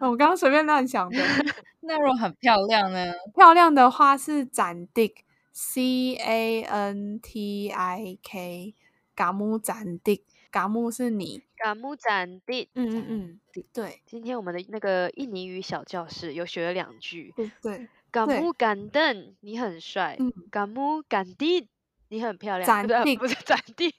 [0.00, 1.18] 我刚刚随便乱想的。
[1.80, 3.12] 那如果很漂亮呢？
[3.34, 5.14] 漂亮的话是展迪
[5.52, 8.74] ，C A N T I K，
[9.14, 10.22] 嘎木展迪。
[10.52, 13.40] 嘎木是你，嘎木展地，嗯嗯嗯，
[13.72, 14.02] 对。
[14.06, 17.88] 今天我们的那个印尼语小教室有学了两句，对。
[18.10, 20.16] 嘎木敢登，你很帅。
[20.18, 20.32] 嗯。
[20.50, 21.68] 嘎木敢地，
[22.08, 22.66] 你很漂亮。
[22.66, 23.94] 展地不是展地，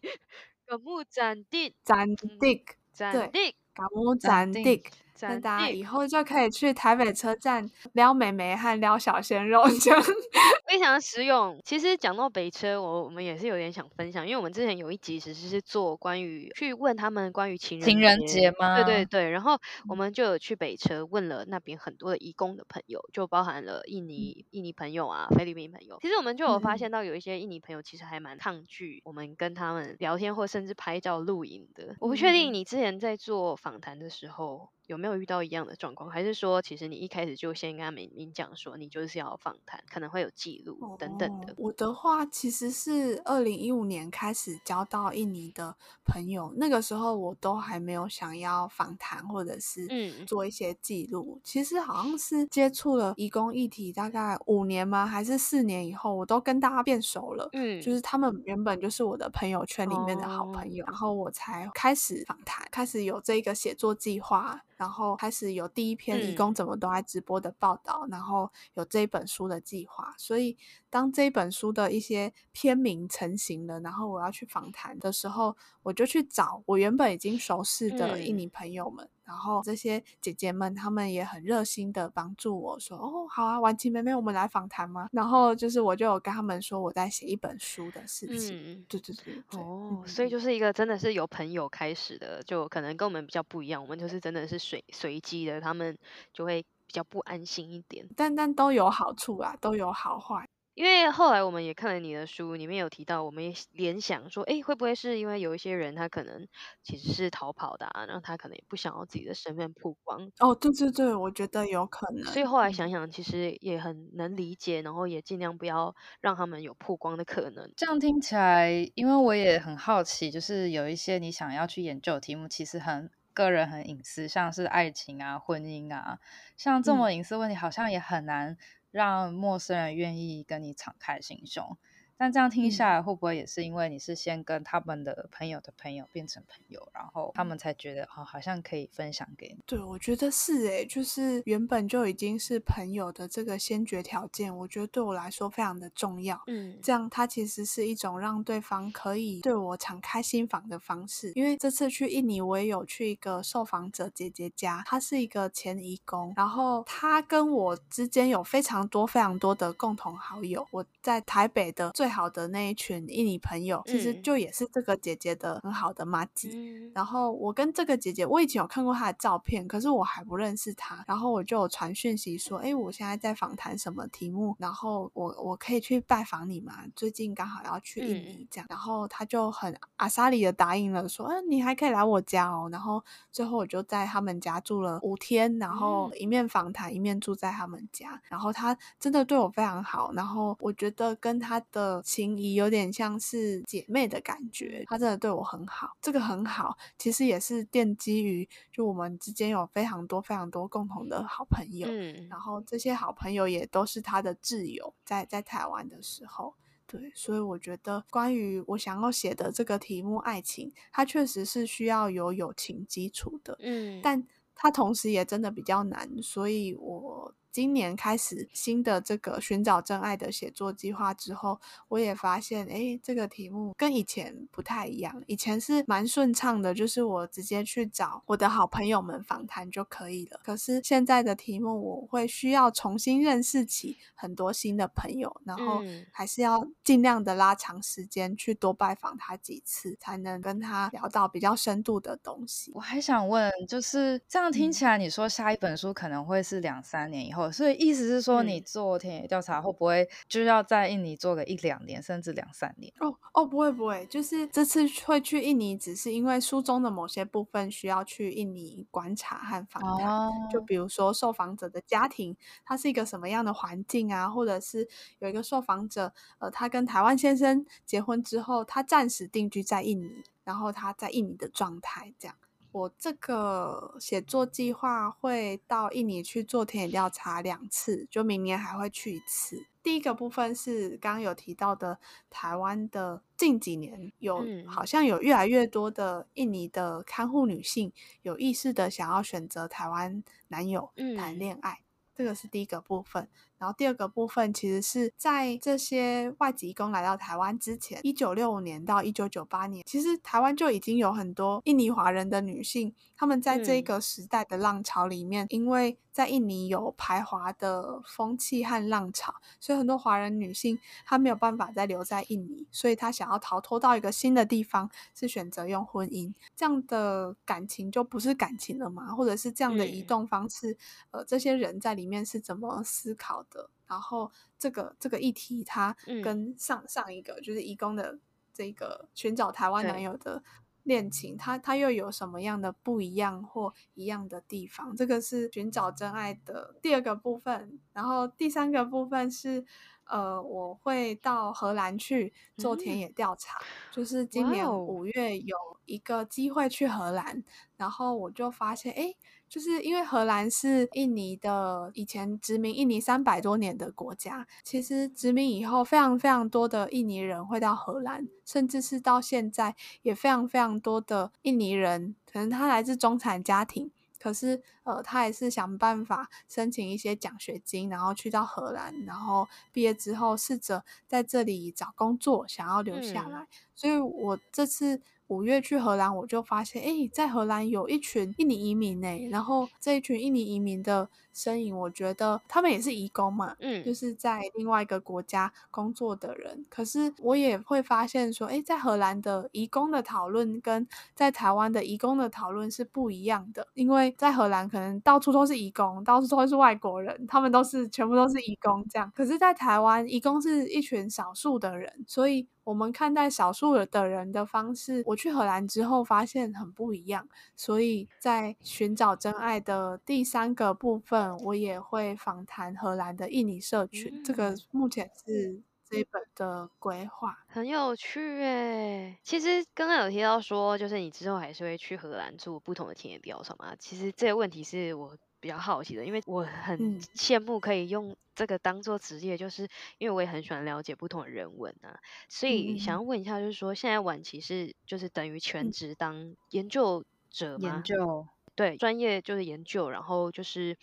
[0.66, 4.84] 嘎木展地，展地，展地，嘎木展地，
[5.22, 10.02] 那大家以后就可以去台北车站撩美眉和撩小鲜肉，这样
[10.68, 11.60] 非常实用。
[11.66, 18.76] 其实讲到北车，我我们也是有点想分享，因为我们之前有一集其实是做关于去问他们关于情人情人节吗？
[18.84, 25.98] 对对对，然后我们就有去北车问了那边很多的义工的朋友，就包含了印尼印尼朋友啊、菲律宾朋友。
[26.02, 31.96] 其实我们就有发现到有一些印尼朋友其实还蛮抗拒我们跟他们聊天或甚至拍照录影的。
[32.00, 34.70] 我不确定你之前在做访谈的时候。
[34.90, 36.10] 有没有遇到一样的状况？
[36.10, 41.54] 还是说，其实你一开始就先跟他们明讲说，你就是要访谈，可能会有记录等等的。
[41.54, 49.88] 哦，我的话其实是二零一五年开始交到印尼的朋友，那个时候我都还没有想要访谈或者是
[50.26, 51.36] 做一些记录。
[51.38, 51.42] 嗯。
[51.44, 55.06] 其实好像是接触了移工议题大概五年吗？
[55.06, 57.48] 还是四年以后，我都跟大家变熟了。
[57.54, 64.60] 嗯，就是他们原本就是我的朋友圈里面的好朋友，哦，然后我才开始访谈，开始有这个写作计划。
[64.80, 70.58] 然后开始有第一篇义工怎么都爱直播的报道，嗯，然后有这一本书的计划，所以
[70.90, 79.06] 当这本书的一些篇名成型了，然后我要去访谈的时候，我就去找我原本已经熟识的印尼朋友们。
[79.06, 88.58] 嗯然后这些姐姐们，她们也很热心的帮助我说：“哦，好啊，婉晴妹妹，我们来访谈吗？”然后就是我就有跟他们说我在写一本书的事情。
[88.58, 89.62] 嗯，对对对，对。
[89.62, 93.80] 哦，所以就是一个真的是由朋友开始的，就可能跟我们比较不一样。
[93.80, 95.96] 我们就是真的是随随机的，他们
[96.34, 98.04] 就会比较不安心一点。
[98.16, 100.50] 但但都有好处啊，都有好坏。
[100.80, 106.48] 因为后来我们也看了你的书，里面有提到，我们也联想说，哎，会不会是因为有一些人他可能
[106.82, 110.32] 其实是逃跑的啊，然后他可能也不想要自己的身份曝光。
[110.40, 112.24] 哦，对对对，我觉得有可能。
[112.24, 117.70] 所以后来想想，其实也很能理解，然后也尽量不要让他们有曝光的可能。
[117.76, 126.20] 这样听起来，因为我也很好奇，就是有一些你想要去研究的题目，其实很个人、很隐私，像是爱情啊、婚姻啊，
[126.56, 128.56] 像这么隐私问题，好像也很难。
[128.92, 131.78] 让陌生人愿意跟你敞开心胸。
[132.20, 139.64] 但这样听下来，会不会也是因为你是先跟他们的朋友的朋友变成朋友，然后他们才觉得哦，好像可以分享给你？
[139.66, 146.44] 对，我觉得是诶，就是原本就已经是朋友的这个先决条件，我觉得对我来说非常的重要。
[146.48, 151.32] 嗯，这样它其实是一种让对方可以对我敞开心房的方式。
[151.36, 160.68] 因为这次去印尼，我也有去一个受访者姐姐家，她是一个前移工，然后她跟我之间有非常多非常多的共同好友。
[160.72, 166.50] 我在台北的最好的那一群印尼朋友，其实就也是这个姐姐的很好的妈吉。
[166.54, 166.92] 嗯。
[166.94, 171.04] 然后我跟这个姐姐，我以前有看过她的照片，可是我还不认识她。
[171.08, 174.56] 然后我就有传讯息说：“哎，我现在在访谈什么题目？
[174.60, 176.74] 然后我我可以去拜访你吗？
[176.96, 188.22] 最近刚好要去印尼，这样。”然后她就很阿莎里的答应了，说：“嗯，你还可以来我家哦。”然后最后我就在他们家住了五天，然后一面访谈一面住在他们家。
[188.30, 190.12] 然后她真的对我非常好。
[190.14, 206.56] 然后我觉得跟她的情谊有点像是姐妹的感觉，她真的对我很好，这个很好，其实也是奠基于就我们之间有非常多非常多共同的好朋友，嗯，然后这些好朋友也都是她的挚友，在在台湾的时候，
[206.88, 217.34] 对，所以我觉得关于我想要写的这个题目爱情，它确实是需要有友情基础的，嗯，但它同时也真的比较难，所以我。
[217.52, 225.24] 今年开始新的这个寻找真爱的写作计划之后，我也发现，哎，这个题目跟以前不太一样。
[225.26, 230.40] 以前是蛮顺畅的，就是我直接去找我的好朋友们访谈就可以了。
[230.44, 235.82] 可是现在的题目，我会需要重新认识起很多新的朋友，然后
[236.12, 242.72] 还是要尽量的拉长时间去多拜访他几次，才能跟他聊到比较深度的东西。
[242.76, 247.40] 我还想问，就是这样听起来，你说下一本书可能会是两三年以后。
[247.52, 252.92] 所以意思是说，你做田野调查会不会就要在印尼做个一两年，甚至两三年？
[253.00, 260.08] 哦哦，不会不会，就是这次会去印尼，只是因为书中的某些部分需要去印尼观察和访谈。
[260.08, 260.32] 哦。
[260.52, 262.36] 就比如说受访者的家庭，
[262.66, 264.30] 他是一个什么样的环境啊？
[264.30, 264.88] 或者是
[265.20, 272.36] 有一个受访者，呃，他跟台湾先生结婚之后，他暂时定居在印尼，然后他在印尼的状态这样。
[272.80, 279.66] 我这个写作计划会到印尼去做田野调查两次，就明年还会去一次。
[279.84, 282.00] 第一个部分是刚刚有提到的，
[282.30, 291.84] 台湾的近几年有、嗯、好像有越来越多的印尼的看护女性有意识的想要选择台湾男友谈恋爱，嗯、
[292.16, 293.28] 这个是第一个部分。
[293.60, 316.34] 然后第二个部分其实是在这些外籍工来到台湾之前，一九六五年到一九九八年，其实台湾就已经有很多印尼华人的女性，她们在这个时代的浪潮里面，嗯、因为在印尼有排华的风气和浪潮，所以很多华人女性她没有办法再留在印尼，所以她想要逃脱到一个新的地方，是选择用婚姻。
[316.58, 319.16] 这样的感情就不是感情了嘛？
[319.16, 320.74] 或者是这样的移动方式，
[321.12, 323.70] 嗯、呃，这些人在里面是怎么思考的？
[323.88, 328.20] 然后这个这个议题，它跟上、嗯、上一个就是移工的
[328.54, 330.44] 这个寻找台湾男友的
[330.90, 334.94] 恋情，它它又有什么样的不一样或一样的地方？
[334.94, 337.80] 这个是寻找真爱的第二个部分。
[337.94, 339.64] 然后第三个部分是，
[340.04, 347.42] 呃，我会到荷兰去做田野调查，嗯、就是今年五月有一个机会去荷兰，
[347.78, 349.16] 然后我就发现，哎。
[349.50, 363.90] 就是因为荷兰是印尼的以前殖民印尼三百多年的国家，其实殖民以后非常非常多的印尼人会到荷兰，甚至是到现在也非常非常多的印尼人，可能他来自中产家庭，
[364.20, 375.02] 可是呃他也是想办法申请一些奖学金，然后去到荷兰，然后毕业之后试着在这里找工作，想要留下来，嗯、所以我这次。
[375.30, 379.08] 五月去荷兰，我就发现，哎，在荷兰有一群印尼移民呢。
[379.30, 381.08] 然后这一群印尼移民的
[381.40, 386.66] 身影，我觉得他们也是移工嘛，嗯，就是在另外一个国家工作的人。
[386.70, 390.86] 可是我也会发现说，哎，在荷兰的移工的讨论跟
[391.16, 393.66] 在台湾的移工的讨论是不一样的。
[393.74, 399.10] 因为在荷兰可能到处都是移工，到处都是外国人，他们都是全部都是移工这样。
[399.16, 402.48] 可是，在台湾，移工是一群少数的人，所以。
[402.66, 407.28] 我们看待少数的人的方式，我去荷兰之后发现很不一样。
[407.56, 414.12] 所以在寻找真爱的第三个部分，我也会访谈荷兰的印尼社群。
[414.14, 419.18] 嗯、这个目前是这一本的规划，很有趣诶。
[419.24, 423.76] 其实刚刚有提到说，就是你之后还是会去荷兰做不同的田野调查嘛？
[423.78, 425.18] 其实这个问题是我。
[425.42, 437.70] 比较好奇的，因为我很羡慕可以用这个当做职业，嗯、就是因为我也很喜欢了解不同的人文啊，所以想要问一下，就是说现在晚期是就是等于全职当研究者吗？
[437.70, 438.28] 研究
[438.60, 440.78] 对，专业就是研究，然后就是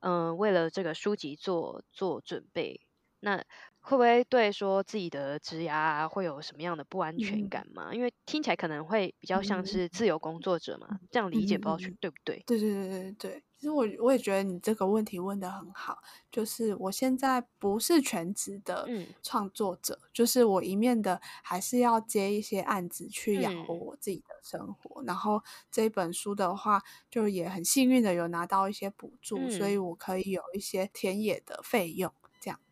[0.00, 2.80] 嗯、为了这个书籍做做准备，
[3.20, 3.44] 那。
[3.80, 7.88] 会不会对说自己的职涯会有什么样的不安全感吗？
[7.90, 12.42] 嗯、因为听起来可能会比较像是自由工作者嘛，嗯、这样理解不知道对不对？
[12.46, 15.98] 对对对对对，其实我我也觉得你这个问题问的很好，
[16.30, 18.86] 就是我现在不是全职的
[19.22, 32.12] 创作者，嗯、就是我一面的还是要接一些案子去养活我自己的生活，嗯、然后这本书的话，就也很幸运的有拿到一些补助，嗯、所以我可以有一些田野的费用。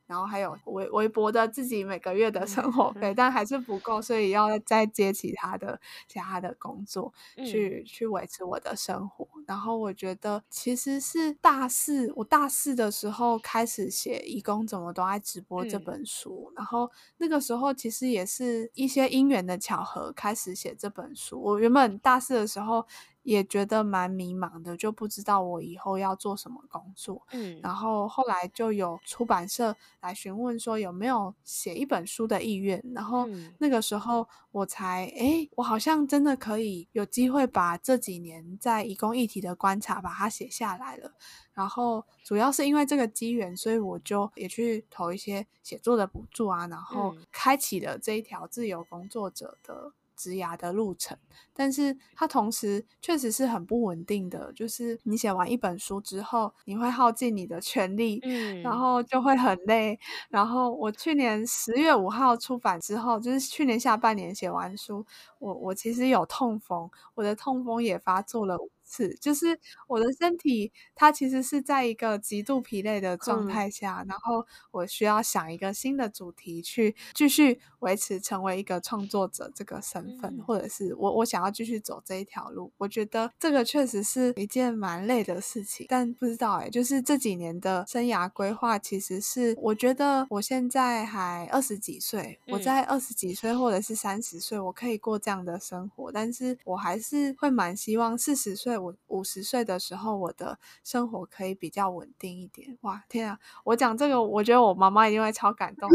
[0.09, 5.79] 然后还有微微薄的自己每个月的生活费，但还是不够，所以要再接其他的
[6.09, 9.29] 其他的工作去、嗯、去维持我的生活。
[9.47, 21.39] 然后我觉得其实是大四，我大四的时候开始写《义工怎么都爱直播》这本书，嗯、然后那个时候其实也是一些因缘的巧合开始写这本书。
[21.41, 22.87] 我原本大四的时候。
[23.29, 27.23] 也觉得蛮迷茫的，就不知道我以后要做什么工作。
[27.33, 41.13] 嗯，然后后来就有出版社来询问说有没有写一本书的意愿，然后那个时候我才诶，我好像真的可以有机会把这几年在移工议题的观察把它写下来了。
[41.53, 49.93] 然后主要是因为这个机缘，所以我就也去投一些写作的补助啊，然后开启了这一条自由工作者的。
[50.19, 51.17] 职涯的路程，
[51.55, 54.53] 但是它同时确实是很不稳定的。
[54.53, 59.99] 就是你写完一本书之后，你会耗尽你的全力，嗯，然后就会很累。
[60.29, 65.07] 然后我去年十月五号出版之后，就是去年下半年写完书，
[65.39, 68.59] 我我其实有痛风，我的痛风也发作了。
[68.91, 82.73] 是，就是我的身体，它其实是在一个极度疲累的状态下，嗯、然后我需要想一个新的主题去继续维持成为一个创作者这个身份，嗯、或者是我我想要继续走这一条路。
[82.79, 98.78] 我觉得这个确实是一件蛮累的事情，但不知道哎，就是这几年的生涯规划，其实是我觉得我现在还二十几岁，嗯、我在二十几岁或者是三十岁，我可以过这样的生活，但是我还是会蛮希望四十岁。
[98.79, 102.77] 我五十岁的时候，我的生活可以比较稳定一点。
[102.83, 103.39] 哇，天啊！
[103.65, 105.89] 我讲这个，我觉得我妈妈一定会超感动，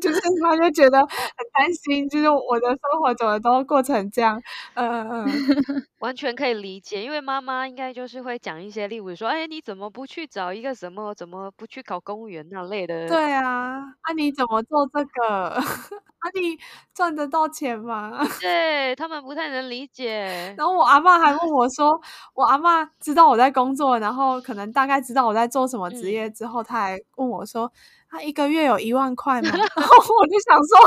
[0.00, 1.08] 就是她就觉得很
[1.54, 4.40] 担心，就是我的生活怎么都过成这样。
[4.74, 5.26] 嗯嗯嗯，
[5.98, 13.08] 完全可以理解，因为妈妈应该就是会讲一些，例如说，哎，你怎么不去找一个什么，怎么不去考公务员那类的？
[13.08, 15.60] 对啊，啊，你怎么做这个？
[16.20, 16.58] 啊，你
[16.94, 18.10] 赚得到钱吗？
[18.40, 20.52] 对，他们不太能理解。
[20.56, 22.00] 然后我阿妈还问我说，
[22.34, 27.70] 我阿妈知道我在工作，然后可能大概知道我在做什么职业之后，她、嗯、还问我说。
[28.10, 29.50] 他一个月有一万块吗？
[29.54, 30.78] 然后我就想说，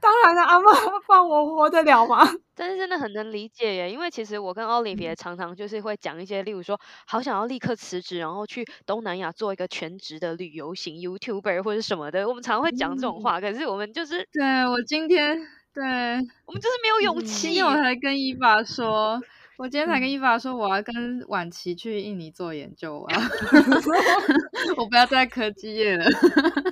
[0.00, 0.72] 当然了，阿嬷，
[1.06, 2.28] 放我活得了吗？
[2.54, 12.28] 但是真的很能理解耶，因为其实我跟 Olive 常常就是会讲一些，例如说，好想要立刻辞职，然后去东南亚做一个全职的旅游型 YouTuber 或者什么的。
[12.28, 15.36] 我们常常会讲这种话，嗯、可是我们就是，对我今天，
[15.72, 15.84] 对
[16.46, 17.62] 我们就是没有勇气。
[17.62, 19.20] 我才跟伊爸说。
[19.58, 20.94] 我今天才跟伊爸说，我要跟
[21.26, 23.22] 婉琪去印尼做研究啊！
[24.78, 26.04] 我不要在科技业了。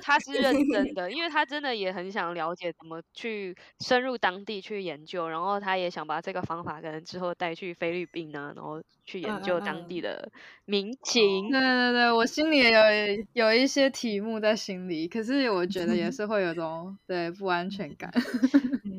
[0.01, 10.31] 他是认真的，因为他真的也很想了解怎么去深入当地去研究，然后他也想把这个方法可能之后带去菲律宾啊，然后去研究当地的
[10.63, 11.47] 民情。
[11.47, 11.51] 嗯嗯嗯。
[11.51, 12.81] 对对对，我心里也有
[13.33, 18.09] 有一些题目在心里，可是我觉得也是会有种对不安全感。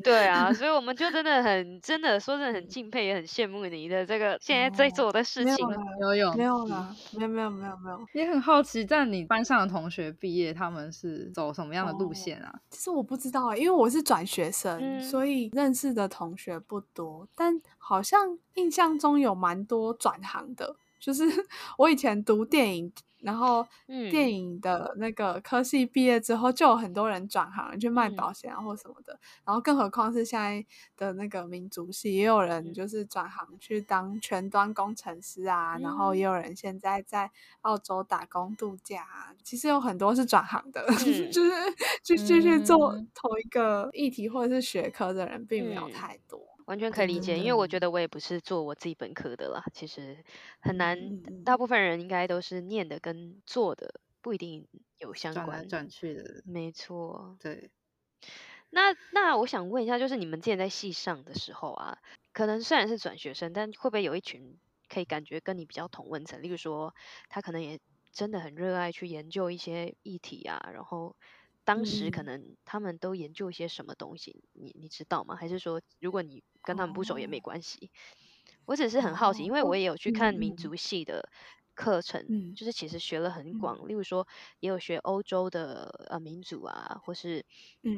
[0.03, 5.55] 对啊， 所以我们就真的很真的说真的很敬佩，也很羡慕你的这个现在在做的事情。
[6.01, 7.99] 游泳没有啦，没有没有没有没有。
[8.13, 12.53] 也很好奇，在你班上的同学毕业，他们是走什么样的路线啊？
[12.69, 17.27] 其实我不知道啊，因为我是转学生，嗯，所以认识的同学不多。
[17.35, 21.23] 但好像印象中有蛮多转行的，就是
[21.77, 22.93] 我以前读电影。
[23.21, 23.67] 然后
[24.09, 29.13] 电影的那个科系毕业之后，就有很多人转行去卖保险啊或什么的。
[29.13, 30.65] 嗯、然后更何况是现在
[30.97, 35.77] 的那个民族系，也有人就是转行去当全端工程师啊。
[35.77, 37.29] 嗯、然后也有人现在在
[37.61, 39.35] 澳洲打工度假，啊。
[39.43, 41.51] 其实有很多是转行的， 嗯、就是
[42.03, 46.48] 就继续做同一个议题或者是学科的人，并没有太多。
[46.69, 50.23] 完全可以理解，因为我觉得我也不是做我自己本科的啦，其实
[50.59, 51.19] 很难。
[51.43, 54.67] 大部分人应该都是念的跟做的不一定
[54.99, 56.43] 有相关，转来转去的。
[56.45, 57.71] 没错，对。
[58.69, 61.97] 那那我想问一下，就是你们之前在系上的时候啊，
[62.33, 64.59] 可能虽然是转学生，但会不会有一群
[64.89, 66.43] 可以感觉跟你比较同温层？
[66.43, 66.93] 例如说，
[67.29, 67.79] 他可能也
[68.11, 71.15] 真的很热爱去研究一些议题啊，然后。
[71.65, 75.35] 当时可能他们都研究一些什么东西，嗯、你你知道吗？
[75.35, 77.87] 还是说如果你跟他们不熟也没关系？
[77.87, 77.89] 哦、
[78.65, 80.75] 我只是很好奇，哦、因为我也有去看民族。
[80.75, 81.27] 系的
[81.73, 84.27] 课程，嗯、就是其实学了很广，嗯、例如说
[84.59, 87.43] 也有学欧洲的呃民族啊，或是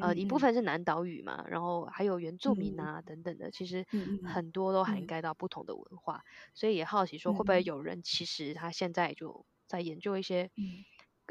[0.00, 3.84] 呃一部分是南岛语嘛，然后还有原住民啊、嗯、等等的，其实
[4.22, 10.84] 很多都涵盖到不同的文化，嗯、所以也好奇说会不会有人其实他现在就在研究一些、嗯、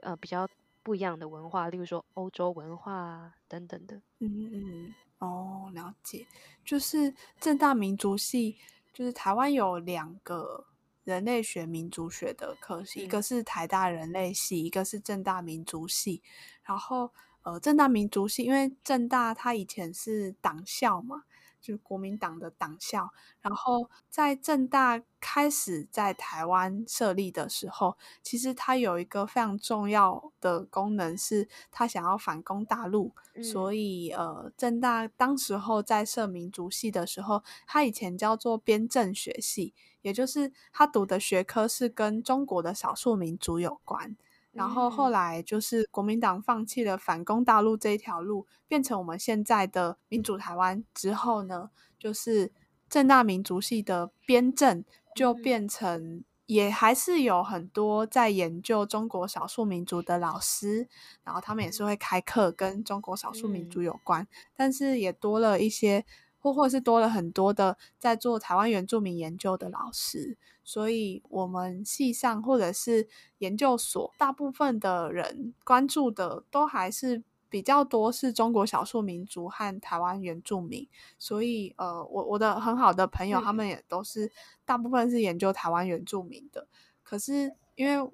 [0.03, 0.47] 呃比较。
[0.83, 4.01] 不一样的文化，例如说欧洲文化啊等等的。
[4.19, 6.25] 嗯嗯，哦，了解。
[6.65, 8.57] 就是正大民族系，
[8.93, 10.65] 就是台湾有两个
[11.03, 16.21] 人类学民族学的科系，嗯、一个是台大人类系，一个是正大民族系。
[16.63, 17.11] 然后，
[17.43, 21.23] 呃，正大民族系，因为正大它以前是党校嘛。
[21.61, 23.09] 就是国民党的党校，
[23.41, 44.17] 然后在政大开始在台湾设立的时候，其实它有一个非常重要的功能，是它想要反攻大陆，嗯、所以呃，政大当时候在设民族系的时候，它以前叫做边政学系，也就是他读的学科是跟中国的少数民族有关。
[44.51, 52.51] 然后后来就是国民党放弃了反攻大陆这一条路，变成我们现在的民主台湾之后呢，就是
[52.89, 54.83] 正大民族系的编政
[55.15, 60.87] 就变成也还是有很多在研究中国少数民族的老师，
[61.23, 66.05] 然后他们也是会开课跟中国少数民族有关，但是也多了一些。
[66.41, 80.87] 或或是多了很多的在做台湾原住民研究的老师，所以我们系上或者是研究所，大部分的人关注的都还是比较多是中国少数民族和台湾原住民。
[81.19, 84.31] 所以，呃，我我的很好的朋友，他们也都是
[84.65, 86.67] 大部分是研究台湾原住民的。
[87.03, 88.11] 可是因为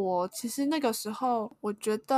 [0.00, 2.16] 我其实那个时候，我觉得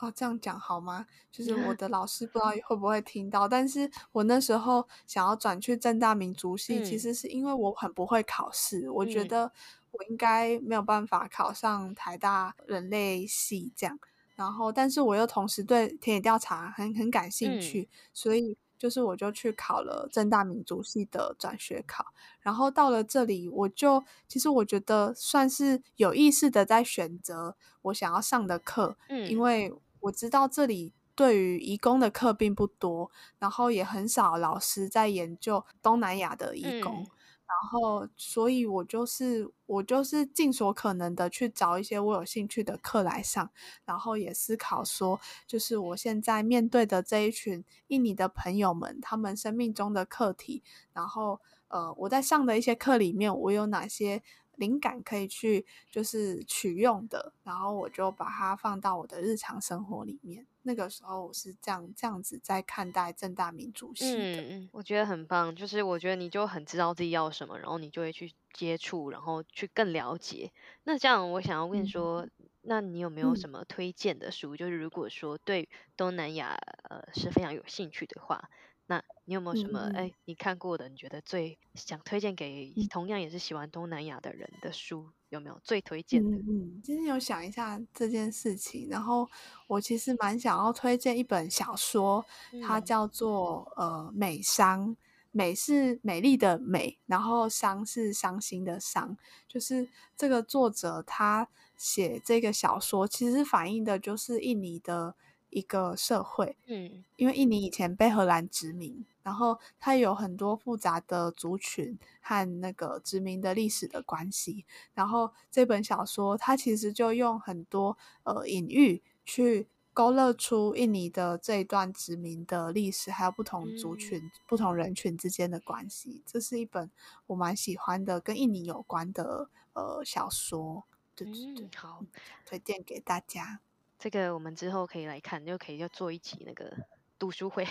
[0.00, 1.06] 哦，这样讲好吗？
[1.30, 9.52] 就是我的老师不知道会不会听到，但是我那时候想要转去政大民族系，嗯、其实是因为我很不会考试，嗯、我觉得
[9.90, 13.98] 我应该没有办法考上台大人类系这样。
[14.34, 18.56] 然后，但是我又同时对田野调查很很感兴趣，嗯、所以。
[18.80, 22.02] 就是我就去考了正大民族系的转学考，
[22.40, 37.02] 然后到了这里，我就其实我觉得算是有意识的在选择我想要上的课，嗯，因为我知道这里对于移工的课并不多，然后也很少老师在研究东南亚的移工。
[37.02, 37.06] 嗯
[37.50, 43.50] 然后，所以我就是我就是尽所可能的去找一些我有兴趣的课来上，
[43.84, 54.22] 然后也思考说，就是我现在面对的这一群印尼的朋友们，他们生命中的课题，然后呃，我在上的一些课里面，我有哪些
[54.54, 60.46] 灵感可以去就是取用的，然后我就把它放到我的日常生活里面。
[60.62, 64.42] 那个时候我是这样这样子在看待正大民主系的。
[64.42, 70.52] 嗯，我觉得很棒，就是我觉得你就很知道自己要什么，然后你就会去接触，然后去更了解。
[70.84, 72.30] 那这样我想要问说，嗯、
[72.62, 74.54] 那你有没有什么推荐的书？
[74.54, 76.56] 嗯、就是如果说对东南亚
[76.88, 78.50] 呃是非常有兴趣的话。
[78.90, 86.36] 那你有没有什么哎、嗯，你看过的，你觉得最想推荐给同样也是喜欢东南亚的人的书，有没有最推荐的？
[86.36, 89.28] 嗯嗯，今天有想一下这件事情，然后
[89.68, 92.24] 我其实蛮想要推荐一本小说，
[92.66, 94.96] 它叫做呃美商，
[95.30, 99.16] 美是美丽的美，然后伤是伤心的伤，
[99.46, 105.14] 就是这个作者他写这个小说，其实反映的就是印尼的。
[105.50, 114.64] 一个社会，嗯，因为印尼以前被荷兰殖民，然后它有很多复杂的族群和那个殖民的历史的关系。
[114.94, 126.22] 然后这本小说它其实就用很多呃隐喻去勾勒出印尼的这一段殖民的历史，还有不同族群、嗯、不同人群之间的关系。
[126.24, 126.90] 这是一本
[127.26, 130.84] 我蛮喜欢的跟印尼有关的呃小说，
[131.16, 132.04] 对对对，嗯、好，
[132.46, 133.60] 推荐给大家。
[134.00, 136.72] 这个我们之后可以来看，就可以要做一集那个
[137.18, 137.68] 读书会。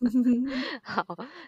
[0.84, 1.02] 好，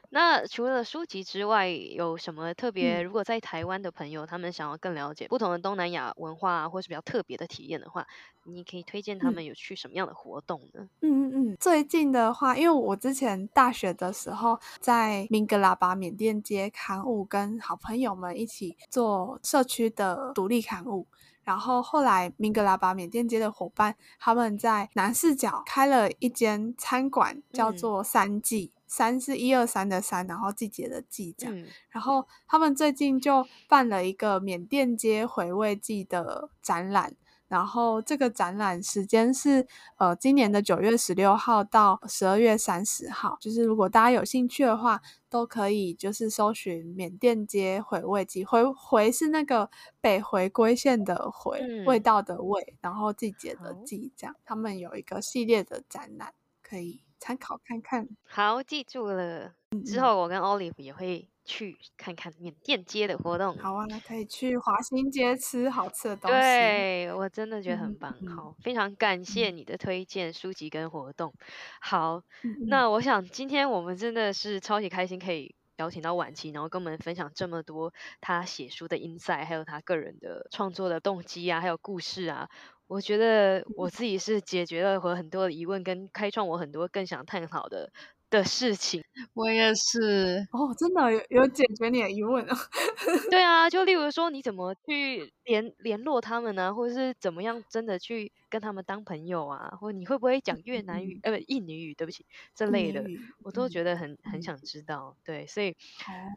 [0.08, 3.02] 那除了书籍之外，有什么特别？
[3.02, 8.06] 如果在台湾的朋友，他们想要更了解不同的东南亚文化，或是比较特别的体验的话，
[8.44, 10.88] 你可以推荐他们有去什么样的活动呢？
[11.02, 21.06] 嗯嗯嗯，最近的话，因为我之前大学的时候在明格拉巴缅甸街刊物，跟好朋友们一起做社区的独立刊物。
[21.46, 28.72] 然后后来，明格拉巴缅甸街的伙伴他们在南四角开了一间餐馆，叫做三季。
[28.74, 31.56] 嗯、三是一二三的三，然后季节的季这样。
[31.56, 37.14] 嗯、然后他们最近就办了一个缅甸街回味季的展览。
[37.48, 39.66] 然后这个展览时间是
[39.96, 49.70] 呃今年的九月十六号到十二月三十号，就是如果大家有兴趣的话，都可以就是搜寻缅甸街回味季，回回是那个
[50.00, 56.32] 北回归线的回，嗯、味道的味，然后季节的季，这样他们有一个系列的展览，
[56.62, 58.08] 可以参考看看。
[58.24, 59.52] 好，记住了，
[59.84, 61.28] 之后我跟 Olive 也会。
[61.46, 66.36] 去看看缅甸街的活动，好啊，那可以去华新街吃好吃的东西。
[66.36, 71.32] 对，我真的觉得很棒，嗯、好，非常感谢你的推荐书籍跟活动。
[71.38, 71.46] 嗯、
[71.80, 72.22] 好，
[72.66, 82.48] 那我想今天我们真的是超级开心，可以邀请到婉琪，然后跟我们分享这么多他写书的 insight，还有他个人的创作的动机啊，还有故事啊。
[82.88, 87.92] 我觉得我自己是解决了我很多的疑问，跟开创我很多更想探讨的。
[88.30, 89.02] 的事情，
[89.34, 92.56] 我也是哦，真的有有解决你的疑问啊？
[93.30, 96.74] 对啊，就例如说你怎么去联联络他们呢？
[96.74, 99.76] 或者是怎么样真的去跟他们当朋友啊？
[99.78, 101.20] 或你会不会讲越南语？
[101.22, 103.04] 呃，不，印尼语，对不起，这类的
[103.42, 105.14] 我都觉得很很想知道。
[105.22, 105.76] 对，所以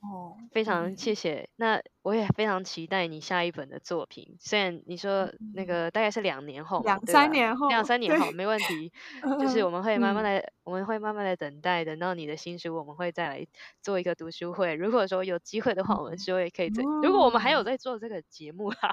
[0.04, 1.48] 哦，非常谢谢。
[1.56, 4.36] 那我也非常期待你下一本的作品。
[4.38, 8.92] 虽然你说那个大概是两年后，两三年后，两三年后没问题，
[9.40, 11.86] 就是我们会慢慢的，我们会慢慢的等待。
[11.86, 13.48] 等到你的新书，我们会再来
[13.82, 14.74] 做一个读书会。
[14.74, 16.84] 如果说有机会的话，我们之后也可以再。
[17.02, 18.92] 如果我们还有在做这个节目哈，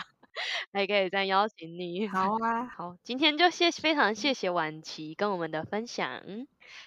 [0.73, 2.07] 还可以再邀请你。
[2.09, 6.23] 好啊， 好，今天就谢非常谢谢婉琪跟我们的分享，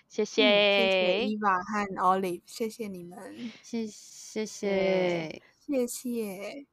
[0.08, 5.42] 谢谢，谢谢伊娃和 Olive，谢谢你们，谢谢谢谢。
[5.60, 6.66] 谢谢